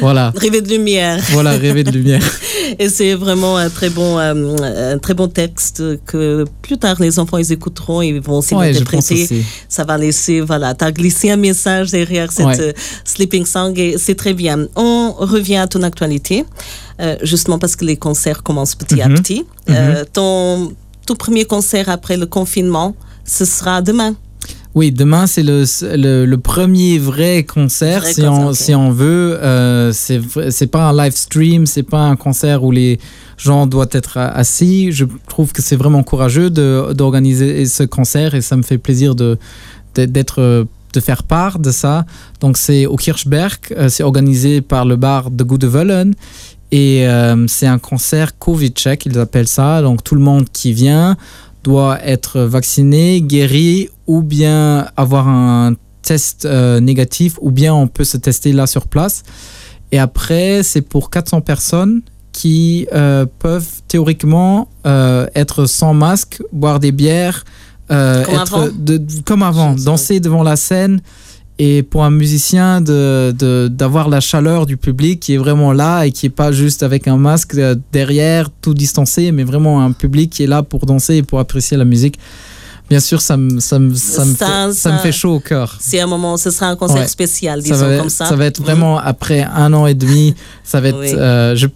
voilà, 0.00 0.32
Rêver 0.36 0.60
de 0.62 0.68
lumière. 0.68 1.20
voilà, 1.30 1.52
rêver 1.52 1.84
de 1.84 1.90
lumière. 1.90 2.22
Et 2.78 2.88
c'est 2.88 3.14
vraiment 3.14 3.56
un 3.56 3.68
très 3.70 3.90
bon, 3.90 4.18
euh, 4.18 4.94
un 4.94 4.98
très 4.98 5.14
bon 5.14 5.28
texte 5.28 5.82
que 6.06 6.44
plus 6.62 6.78
tard 6.78 6.96
les 7.00 7.18
enfants 7.18 7.38
ils 7.38 7.52
écouteront, 7.52 8.00
ils 8.02 8.20
vont 8.20 8.38
aussi 8.38 8.54
Ouais, 8.54 8.72
l'interpréter. 8.72 9.44
Ça 9.68 9.84
va 9.84 9.96
laisser, 9.98 10.40
voilà, 10.40 10.74
t'as 10.74 10.90
glissé 10.90 11.30
un 11.30 11.36
message 11.36 11.90
derrière 11.90 12.32
cette 12.32 12.46
Ouais. 12.46 12.74
sleeping 13.04 13.44
song 13.46 13.72
et 13.76 13.96
c'est 13.98 14.14
très 14.16 14.34
bien. 14.34 14.66
On 14.76 15.12
revient 15.12 15.56
à 15.58 15.66
ton 15.68 15.82
actualité, 15.82 16.44
euh, 17.00 17.16
justement 17.22 17.58
parce 17.58 17.76
que 17.76 17.84
les 17.84 17.96
concerts 17.96 18.42
commencent 18.42 18.74
petit 18.74 19.00
à 19.02 19.08
Mhm. 19.08 19.14
petit. 19.18 19.44
Euh, 19.70 20.04
ton 20.12 20.72
tout 21.06 21.14
premier 21.16 21.44
concert 21.44 21.88
après 21.90 22.16
le 22.16 22.26
confinement, 22.26 22.96
ce 23.24 23.44
sera 23.44 23.82
demain. 23.82 24.14
Oui, 24.74 24.90
demain 24.90 25.28
c'est 25.28 25.44
le, 25.44 25.64
le, 25.96 26.24
le 26.26 26.38
premier 26.38 26.98
vrai 26.98 27.44
concert, 27.44 28.00
Vrai 28.00 28.12
si, 28.12 28.22
concert, 28.22 28.46
on, 28.46 28.52
si 28.52 28.74
on 28.74 28.90
veut. 28.90 29.38
Euh, 29.40 29.92
c'est 29.92 30.66
pas 30.66 30.88
un 30.88 30.96
live 30.96 31.14
stream, 31.14 31.66
c'est 31.66 31.84
pas 31.84 32.00
un 32.02 32.16
concert 32.16 32.64
où 32.64 32.72
les 32.72 32.98
gens 33.36 33.68
doivent 33.68 33.90
être 33.92 34.18
assis. 34.18 34.90
Je 34.90 35.04
trouve 35.28 35.52
que 35.52 35.62
c'est 35.62 35.76
vraiment 35.76 36.02
courageux 36.02 36.50
d'organiser 36.50 37.66
ce 37.66 37.84
concert 37.84 38.34
et 38.34 38.40
ça 38.40 38.56
me 38.56 38.62
fait 38.62 38.78
plaisir 38.78 39.14
de 39.14 39.38
d'être 39.94 40.66
de 40.94 41.00
faire 41.00 41.22
part 41.22 41.58
de 41.58 41.70
ça. 41.70 42.04
Donc 42.40 42.56
c'est 42.56 42.86
au 42.86 42.96
Kirchberg, 42.96 43.58
euh, 43.76 43.88
c'est 43.88 44.02
organisé 44.02 44.60
par 44.60 44.84
le 44.84 44.96
bar 44.96 45.30
de 45.30 45.44
Goedevelen 45.44 46.14
et 46.70 47.06
euh, 47.06 47.46
c'est 47.46 47.66
un 47.66 47.78
concert 47.78 48.38
Covid 48.38 48.70
check, 48.70 49.06
ils 49.06 49.18
appellent 49.18 49.48
ça. 49.48 49.82
Donc 49.82 50.02
tout 50.02 50.14
le 50.14 50.20
monde 50.20 50.46
qui 50.52 50.72
vient 50.72 51.16
doit 51.64 51.98
être 52.04 52.40
vacciné, 52.40 53.20
guéri 53.22 53.88
ou 54.06 54.22
bien 54.22 54.86
avoir 54.96 55.26
un 55.28 55.74
test 56.02 56.44
euh, 56.44 56.78
négatif 56.80 57.38
ou 57.40 57.50
bien 57.50 57.74
on 57.74 57.88
peut 57.88 58.04
se 58.04 58.18
tester 58.18 58.52
là 58.52 58.66
sur 58.66 58.86
place. 58.86 59.22
Et 59.90 59.98
après, 59.98 60.62
c'est 60.62 60.82
pour 60.82 61.08
400 61.10 61.40
personnes 61.40 62.02
qui 62.32 62.86
euh, 62.92 63.26
peuvent 63.38 63.66
théoriquement 63.88 64.68
euh, 64.86 65.26
être 65.34 65.66
sans 65.66 65.94
masque, 65.94 66.42
boire 66.52 66.80
des 66.80 66.92
bières, 66.92 67.44
euh, 67.90 68.24
Comme 68.24 68.34
être 68.34 68.54
avant 68.54 68.68
de- 68.76 69.02
comme 69.24 69.42
avant, 69.42 69.72
danser 69.74 70.20
devant 70.20 70.42
la 70.42 70.56
scène. 70.56 71.00
Et 71.60 71.84
pour 71.84 72.02
un 72.04 72.10
musicien, 72.10 72.80
de- 72.80 73.68
d'avoir 73.68 74.08
la 74.08 74.18
chaleur 74.20 74.66
du 74.66 74.76
public 74.76 75.20
qui 75.20 75.34
est 75.34 75.36
vraiment 75.36 75.72
là 75.72 76.02
et 76.04 76.10
qui 76.10 76.26
est 76.26 76.30
pas 76.30 76.50
juste 76.50 76.82
avec 76.82 77.06
un 77.06 77.16
masque 77.16 77.54
euh, 77.54 77.76
derrière, 77.92 78.50
tout 78.60 78.74
distancé, 78.74 79.30
mais 79.30 79.44
vraiment 79.44 79.80
un 79.84 79.92
public 79.92 80.30
qui 80.30 80.42
est 80.42 80.48
là 80.48 80.64
pour 80.64 80.84
danser 80.84 81.16
et 81.16 81.22
pour 81.22 81.38
apprécier 81.38 81.76
la 81.76 81.84
musique. 81.84 82.18
Bien 82.90 82.98
sûr, 83.00 83.20
ça 83.22 83.36
me, 83.36 83.60
ça 83.60 83.78
me, 83.78 83.94
ça 83.94 84.24
me, 84.24 84.34
Ça- 84.34 84.46
fait, 84.46 84.72
ça 84.72 84.90
me 84.90 84.96
ça- 84.96 84.98
fait 84.98 85.12
chaud 85.12 85.34
au 85.36 85.40
cœur. 85.40 85.76
C'est 85.80 86.00
un 86.00 86.06
moment, 86.08 86.36
ce 86.36 86.50
sera 86.50 86.66
un 86.66 86.76
concert 86.76 86.98
Ouais. 87.02 87.06
spécial, 87.08 87.62
Ça 87.62 87.72
disons 87.72 87.86
va, 87.88 87.98
comme 87.98 88.10
ça. 88.10 88.26
ça 88.26 88.34
va 88.36 88.46
être 88.46 88.58
Mhm. 88.58 88.64
vraiment 88.66 88.98
après 88.98 89.42
un 89.44 89.72
an 89.74 89.86
et 89.86 89.94
demi, 89.94 90.34
ça 90.64 90.80
va 90.80 90.88
être 90.88 90.98
Oui. 91.00 91.12
euh, 91.14 91.54
je- 91.54 91.68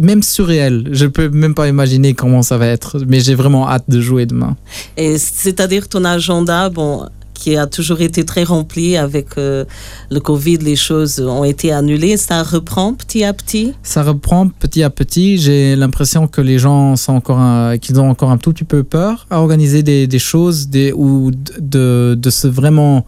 même 0.00 0.22
surréel. 0.22 0.88
Je 0.92 1.06
peux 1.06 1.30
même 1.30 1.54
pas 1.54 1.68
imaginer 1.68 2.12
comment 2.14 2.42
ça 2.42 2.58
va 2.58 2.66
être, 2.66 2.98
mais 3.08 3.20
j'ai 3.20 3.34
vraiment 3.36 3.66
hâte 3.70 3.84
de 3.88 4.00
jouer 4.00 4.26
demain. 4.26 4.56
Et 4.98 5.16
c'est-à-dire 5.18 5.88
ton 5.88 6.04
agenda, 6.04 6.68
bon, 6.68 7.06
qui 7.40 7.56
a 7.56 7.66
toujours 7.66 8.00
été 8.02 8.24
très 8.24 8.44
rempli 8.44 8.96
avec 8.96 9.38
euh, 9.38 9.64
le 10.10 10.20
Covid, 10.20 10.58
les 10.58 10.76
choses 10.76 11.20
ont 11.20 11.42
été 11.44 11.72
annulées. 11.72 12.16
Ça 12.16 12.42
reprend 12.42 12.92
petit 12.94 13.24
à 13.24 13.32
petit? 13.32 13.72
Ça 13.82 14.02
reprend 14.02 14.46
petit 14.48 14.82
à 14.82 14.90
petit. 14.90 15.38
J'ai 15.38 15.74
l'impression 15.74 16.28
que 16.28 16.42
les 16.42 16.58
gens 16.58 16.96
sont 16.96 17.14
encore 17.14 17.40
qu'ils 17.80 17.98
ont 17.98 18.10
encore 18.10 18.30
un 18.30 18.36
tout 18.36 18.52
petit 18.52 18.64
peu 18.64 18.84
peur 18.84 19.26
à 19.30 19.40
organiser 19.40 19.82
des, 19.82 20.18
choses 20.18 20.68
ou 20.94 21.30
de, 21.58 22.18
se 22.28 22.46
vraiment 22.46 23.06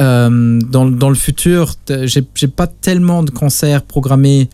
euh, 0.00 0.60
dans, 0.60 1.08
le 1.08 1.14
futur. 1.14 1.74
j'ai 2.04 2.48
pas 2.48 2.66
tellement 2.66 3.22
de 3.22 3.30
concerts 3.30 3.82
programmés 3.82 4.48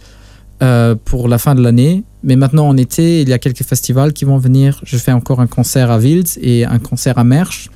euh, 0.63 0.95
pour 1.05 1.29
la 1.29 1.39
fin 1.39 1.55
de 1.55 1.63
l'année, 1.63 2.05
mais 2.23 2.37
maintenant 2.37 2.69
en 2.69 2.77
été, 2.77 3.23
il 3.23 3.29
y 3.29 3.33
a 3.33 3.39
quelques 3.39 3.65
festivals 3.65 4.13
qui 4.13 4.25
vont 4.25 4.39
venir. 4.39 4.81
Je 4.85 4.97
fais 4.97 5.13
encore 5.13 5.41
un 5.41 5.47
concert 5.47 5.91
à 5.91 5.99
Wilds 5.99 6.39
et 6.41 6.65
un 6.65 6.79
concert 6.79 7.19
à 7.19 7.25
Mersch. 7.25 7.71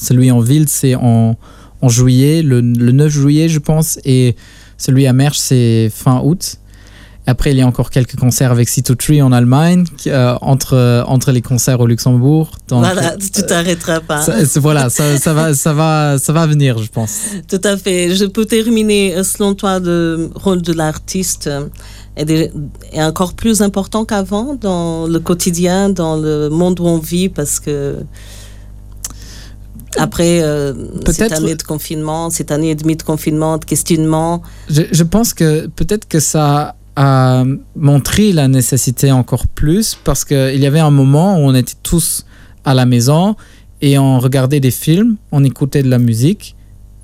Celui 0.00 0.30
en 0.30 0.40
Wilds, 0.40 0.68
c'est 0.68 0.94
en, 0.94 1.36
en 1.80 1.88
juillet, 1.88 2.42
le, 2.42 2.60
le 2.60 2.92
9 2.92 3.08
juillet, 3.10 3.48
je 3.48 3.58
pense, 3.58 3.98
et 4.04 4.36
celui 4.78 5.06
à 5.06 5.12
Mersch, 5.12 5.38
c'est 5.38 5.90
fin 5.92 6.20
août. 6.22 6.58
Après, 7.28 7.50
il 7.50 7.56
y 7.56 7.60
a 7.60 7.66
encore 7.66 7.90
quelques 7.90 8.14
concerts 8.14 8.52
avec 8.52 8.68
C2Tree 8.68 9.20
en 9.20 9.32
Allemagne, 9.32 9.84
euh, 10.06 10.36
entre, 10.42 11.04
entre 11.08 11.32
les 11.32 11.42
concerts 11.42 11.80
au 11.80 11.86
Luxembourg. 11.88 12.52
Donc, 12.68 12.84
voilà, 12.84 13.16
tu 13.16 13.42
t'arrêteras 13.42 13.98
pas. 13.98 14.22
ça, 14.22 14.60
voilà, 14.60 14.90
ça, 14.90 15.18
ça, 15.18 15.34
va, 15.34 15.52
ça, 15.52 15.72
va, 15.72 16.18
ça 16.18 16.32
va 16.32 16.46
venir, 16.46 16.78
je 16.78 16.88
pense. 16.88 17.18
Tout 17.48 17.60
à 17.64 17.76
fait. 17.76 18.14
Je 18.14 18.26
peux 18.26 18.44
terminer, 18.44 19.16
euh, 19.16 19.24
selon 19.24 19.54
toi, 19.54 19.80
le 19.80 20.30
rôle 20.36 20.62
de 20.62 20.72
l'artiste 20.72 21.48
euh, 21.48 21.66
est, 22.16 22.52
est 22.92 23.02
encore 23.02 23.34
plus 23.34 23.60
important 23.60 24.04
qu'avant 24.04 24.54
dans 24.54 25.08
le 25.08 25.18
quotidien, 25.18 25.90
dans 25.90 26.16
le 26.16 26.48
monde 26.48 26.78
où 26.78 26.86
on 26.86 26.98
vit, 26.98 27.28
parce 27.28 27.58
que 27.58 27.96
après 29.96 30.42
euh, 30.42 30.74
cette 31.10 31.32
année 31.32 31.54
de 31.54 31.62
confinement, 31.62 32.30
cette 32.30 32.50
année 32.50 32.70
et 32.70 32.74
demie 32.74 32.96
de 32.96 33.02
confinement, 33.02 33.58
de 33.58 33.64
questionnement, 33.64 34.42
Je, 34.68 34.82
je 34.90 35.02
pense 35.02 35.34
que 35.34 35.66
peut-être 35.68 36.08
que 36.08 36.20
ça 36.20 36.74
a 36.96 37.44
montré 37.76 38.32
la 38.32 38.48
nécessité 38.48 39.12
encore 39.12 39.46
plus 39.46 39.96
parce 40.02 40.24
qu'il 40.24 40.56
y 40.56 40.66
avait 40.66 40.80
un 40.80 40.90
moment 40.90 41.36
où 41.36 41.40
on 41.40 41.54
était 41.54 41.74
tous 41.82 42.24
à 42.64 42.74
la 42.74 42.86
maison 42.86 43.36
et 43.82 43.98
on 43.98 44.18
regardait 44.18 44.60
des 44.60 44.70
films, 44.70 45.16
on 45.30 45.44
écoutait 45.44 45.82
de 45.82 45.90
la 45.90 45.98
musique 45.98 46.55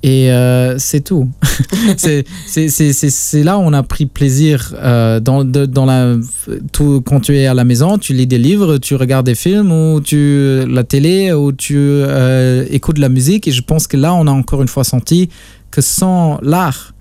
Et 0.05 0.29
euh, 0.33 0.77
c'est 0.79 0.99
tout. 0.99 1.29
c'est 1.97 3.43
là 3.43 3.57
où 3.57 3.61
on 3.61 3.71
a 3.71 3.83
pris 3.83 4.05
plaisir 4.05 4.75
euh, 4.77 5.21
dans, 5.21 5.45
dans 5.45 5.85
la, 5.85 6.15
tout, 6.73 7.01
quand 7.05 7.21
tu 7.21 7.37
es 7.37 7.47
à 7.47 7.53
la 7.53 7.63
maison, 7.63 7.97
tu 7.97 8.11
lis 8.13 8.27
des 8.27 8.37
livres, 8.37 8.79
tu 8.79 8.95
regardes 8.95 9.25
des 9.25 9.35
films 9.35 9.71
ou 9.71 10.01
tu 10.01 10.65
la 10.67 10.83
télé 10.83 11.31
ou 11.31 11.53
tu 11.53 11.77
euh, 11.77 12.65
écoutes 12.69 12.97
de 12.97 13.01
la 13.01 13.07
musique. 13.07 13.47
Et 13.47 13.51
je 13.51 13.61
pense 13.61 13.87
que 13.87 13.95
là, 13.95 14.13
on 14.13 14.27
a 14.27 14.31
encore 14.31 14.61
une 14.61 14.67
fois 14.67 14.83
senti 14.83 15.29
que 15.71 15.79
sans 15.79 16.37
l'art, 16.41 16.93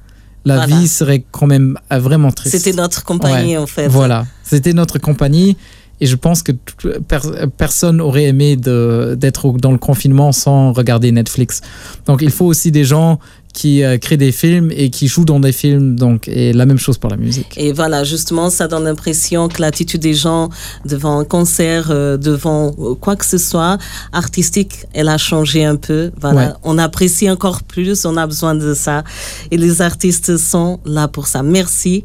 la 0.44 0.66
vie 0.66 0.86
serait 0.86 1.24
quand 1.32 1.46
même 1.46 1.78
vraiment 1.90 2.30
triste. 2.30 2.56
C'était 2.56 2.76
notre 2.76 3.04
compagnie 3.04 3.56
en 3.58 3.66
fait. 3.66 3.88
Voilà, 3.88 4.26
c'était 4.44 4.74
notre 4.74 4.98
compagnie. 4.98 5.56
Et 6.02 6.06
je 6.06 6.16
pense 6.16 6.42
que 6.42 6.50
personne 7.56 8.00
aurait 8.00 8.24
aimé 8.24 8.56
d'être 8.56 9.52
dans 9.52 9.70
le 9.70 9.78
confinement 9.78 10.32
sans 10.32 10.72
regarder 10.72 11.12
Netflix. 11.12 11.60
Donc 12.06 12.22
il 12.22 12.32
faut 12.32 12.46
aussi 12.46 12.72
des 12.72 12.84
gens 12.84 13.20
qui 13.52 13.84
euh, 13.84 13.98
créent 13.98 14.16
des 14.16 14.32
films 14.32 14.72
et 14.74 14.90
qui 14.90 15.06
jouent 15.06 15.24
dans 15.24 15.38
des 15.38 15.52
films. 15.52 15.94
Donc, 15.94 16.26
et 16.26 16.52
la 16.52 16.66
même 16.66 16.78
chose 16.78 16.98
pour 16.98 17.08
la 17.08 17.16
musique. 17.16 17.54
Et 17.56 17.72
voilà, 17.72 18.02
justement, 18.02 18.50
ça 18.50 18.66
donne 18.66 18.82
l'impression 18.82 19.46
que 19.46 19.60
l'attitude 19.60 20.00
des 20.00 20.14
gens 20.14 20.48
devant 20.84 21.20
un 21.20 21.24
concert, 21.24 21.92
euh, 21.92 22.16
devant 22.16 22.72
quoi 23.00 23.14
que 23.14 23.24
ce 23.24 23.38
soit 23.38 23.78
artistique, 24.12 24.86
elle 24.94 25.08
a 25.08 25.18
changé 25.18 25.64
un 25.64 25.76
peu. 25.76 26.10
Voilà, 26.20 26.58
on 26.64 26.78
apprécie 26.78 27.30
encore 27.30 27.62
plus, 27.62 28.04
on 28.06 28.16
a 28.16 28.26
besoin 28.26 28.56
de 28.56 28.74
ça. 28.74 29.04
Et 29.52 29.56
les 29.56 29.82
artistes 29.82 30.36
sont 30.36 30.80
là 30.84 31.06
pour 31.06 31.28
ça. 31.28 31.44
Merci. 31.44 32.04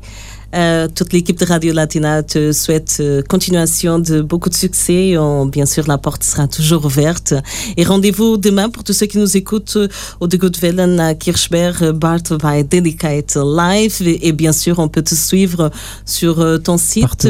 Euh, 0.55 0.87
toute 0.87 1.11
l'équipe 1.11 1.37
de 1.37 1.45
Radio 1.45 1.73
Latina 1.73 2.23
te 2.23 2.53
souhaite 2.53 2.99
euh, 3.01 3.21
continuation 3.21 3.99
de 3.99 4.21
beaucoup 4.21 4.49
de 4.49 4.55
succès. 4.55 5.15
bien 5.51 5.65
sûr, 5.65 5.85
la 5.87 5.97
porte 5.97 6.23
sera 6.23 6.47
toujours 6.47 6.85
ouverte. 6.85 7.33
Et 7.75 7.83
rendez-vous 7.83 8.37
demain 8.37 8.69
pour 8.69 8.85
tous 8.85 8.93
ceux 8.93 9.07
qui 9.07 9.17
nous 9.17 9.35
écoutent 9.35 9.75
euh, 9.75 9.89
au 10.19 10.27
De 10.27 10.37
Goodwellen 10.37 10.99
à 10.99 11.15
Kirchberg, 11.15 11.91
Bart 11.91 12.21
by 12.29 12.63
Delicate 12.63 13.35
Live. 13.35 13.95
Et, 14.05 14.31
bien 14.31 14.53
sûr, 14.53 14.79
on 14.79 14.87
peut 14.87 15.01
te 15.01 15.15
suivre 15.15 15.69
sur 16.05 16.61
ton 16.63 16.77
site, 16.77 17.27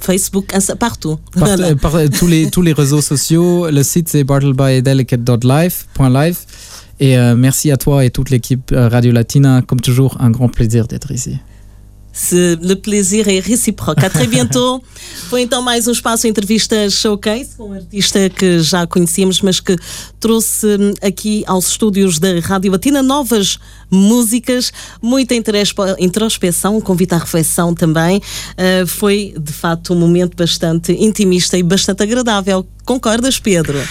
Facebook, 0.00 0.52
partout. 0.78 1.18
tous, 2.18 2.26
les, 2.26 2.50
tous 2.50 2.62
les 2.62 2.72
réseaux 2.72 3.00
sociaux. 3.00 3.68
Le 3.70 3.82
site, 3.82 4.08
c'est 4.08 4.24
bartlebydelicate.live. 4.24 6.36
Et 7.00 7.16
merci 7.34 7.70
à 7.70 7.76
toi 7.76 8.04
et 8.04 8.10
toute 8.10 8.30
l'équipe 8.30 8.72
Radio 8.74 9.12
Latina. 9.12 9.62
Comme 9.62 9.80
toujours, 9.80 10.16
un 10.20 10.30
grand 10.30 10.48
plaisir 10.48 10.86
d'être 10.86 11.10
ici. 11.10 11.38
Le 12.60 12.74
plaisir 12.76 13.28
é 13.28 13.40
recíproco. 13.40 13.92
A 14.04 14.10
très 14.10 14.26
bientôt. 14.26 14.82
Foi 15.28 15.42
então 15.42 15.60
mais 15.60 15.86
um 15.86 15.92
espaço 15.92 16.26
entrevista 16.26 16.88
showcase 16.88 17.56
com 17.56 17.70
um 17.70 17.72
artista 17.72 18.30
que 18.30 18.60
já 18.60 18.86
conhecíamos, 18.86 19.42
mas 19.42 19.60
que 19.60 19.76
trouxe 20.18 20.66
aqui 21.02 21.44
aos 21.46 21.68
estúdios 21.68 22.18
da 22.18 22.38
Rádio 22.40 22.70
Batina 22.72 23.02
novas 23.02 23.58
músicas, 23.90 24.72
muita 25.02 25.34
introspeção, 25.98 26.80
convite 26.80 27.14
à 27.14 27.18
reflexão 27.18 27.74
também. 27.74 28.18
Uh, 28.18 28.86
foi 28.86 29.34
de 29.38 29.52
facto 29.52 29.94
um 29.94 29.98
momento 29.98 30.36
bastante 30.36 30.92
intimista 30.92 31.56
e 31.56 31.62
bastante 31.62 32.02
agradável. 32.02 32.66
Concordas, 32.86 33.40
Pedro? 33.40 33.82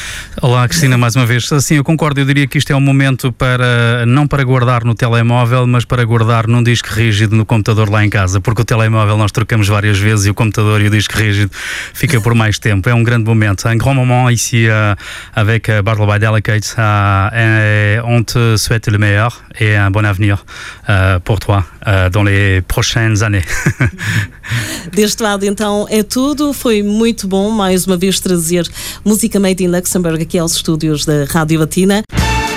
Olá, 0.41 0.65
Cristina, 0.69 0.97
mais 0.97 1.17
uma 1.17 1.25
vez. 1.25 1.49
Sim, 1.59 1.75
eu 1.75 1.83
concordo. 1.83 2.21
Eu 2.21 2.25
diria 2.25 2.47
que 2.47 2.57
isto 2.57 2.71
é 2.71 2.75
um 2.77 2.79
momento 2.79 3.29
para, 3.29 4.05
não 4.05 4.25
para 4.25 4.41
guardar 4.41 4.85
no 4.85 4.95
telemóvel, 4.95 5.67
mas 5.67 5.83
para 5.83 6.05
guardar 6.05 6.47
num 6.47 6.63
disco 6.63 6.87
rígido 6.93 7.35
no 7.35 7.45
computador 7.45 7.89
lá 7.89 8.05
em 8.05 8.09
casa, 8.09 8.39
porque 8.39 8.61
o 8.61 8.65
telemóvel 8.65 9.17
nós 9.17 9.33
trocamos 9.33 9.67
várias 9.67 9.99
vezes 9.99 10.27
e 10.27 10.29
o 10.29 10.33
computador 10.33 10.79
e 10.79 10.87
o 10.87 10.89
disco 10.89 11.13
rígido 11.17 11.51
fica 11.93 12.21
por 12.21 12.33
mais 12.33 12.57
tempo. 12.57 12.87
É 12.87 12.93
um 12.93 13.03
grande 13.03 13.25
momento. 13.25 13.67
Un 13.67 13.77
grand 13.77 13.95
moment 13.95 14.31
ici 14.31 14.65
uh, 14.67 14.95
avec 15.33 15.69
uh, 15.69 15.83
Battle 15.83 16.05
by 16.07 16.17
Delicates. 16.17 16.73
Uh, 16.77 18.01
on 18.05 18.23
te 18.23 18.57
souhaite 18.57 18.89
le 18.89 18.97
meilleur 18.97 19.33
un 19.85 19.91
bon 19.91 20.05
avenir 20.05 20.45
uh, 20.89 21.19
pour 21.23 21.39
toi 21.39 21.63
uh, 21.85 22.09
dans 22.09 22.23
les 22.23 22.61
prochaines 22.61 23.23
années. 23.23 23.43
Deste 24.93 25.21
lado, 25.21 25.45
então, 25.45 25.87
é 25.89 26.03
tudo. 26.03 26.53
Foi 26.53 26.83
muito 26.83 27.27
bom 27.27 27.49
mais 27.49 27.85
uma 27.85 27.97
vez 27.97 28.19
trazer 28.19 28.67
música 29.03 29.39
made 29.39 29.63
in 29.63 29.67
Luxembourg 29.67 30.21
aqui 30.21 30.37
aos 30.37 30.55
estúdios 30.55 31.05
da 31.05 31.25
Rádio 31.25 31.59
Latina. 31.59 32.03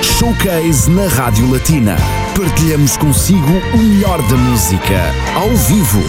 Showcase 0.02 0.90
na 0.90 1.06
Rádio 1.08 1.50
Latina. 1.50 1.96
Partilhamos 2.36 2.96
consigo 2.96 3.52
o 3.74 3.78
melhor 3.78 4.20
da 4.28 4.36
música, 4.36 5.14
ao 5.34 5.48
vivo. 5.56 6.02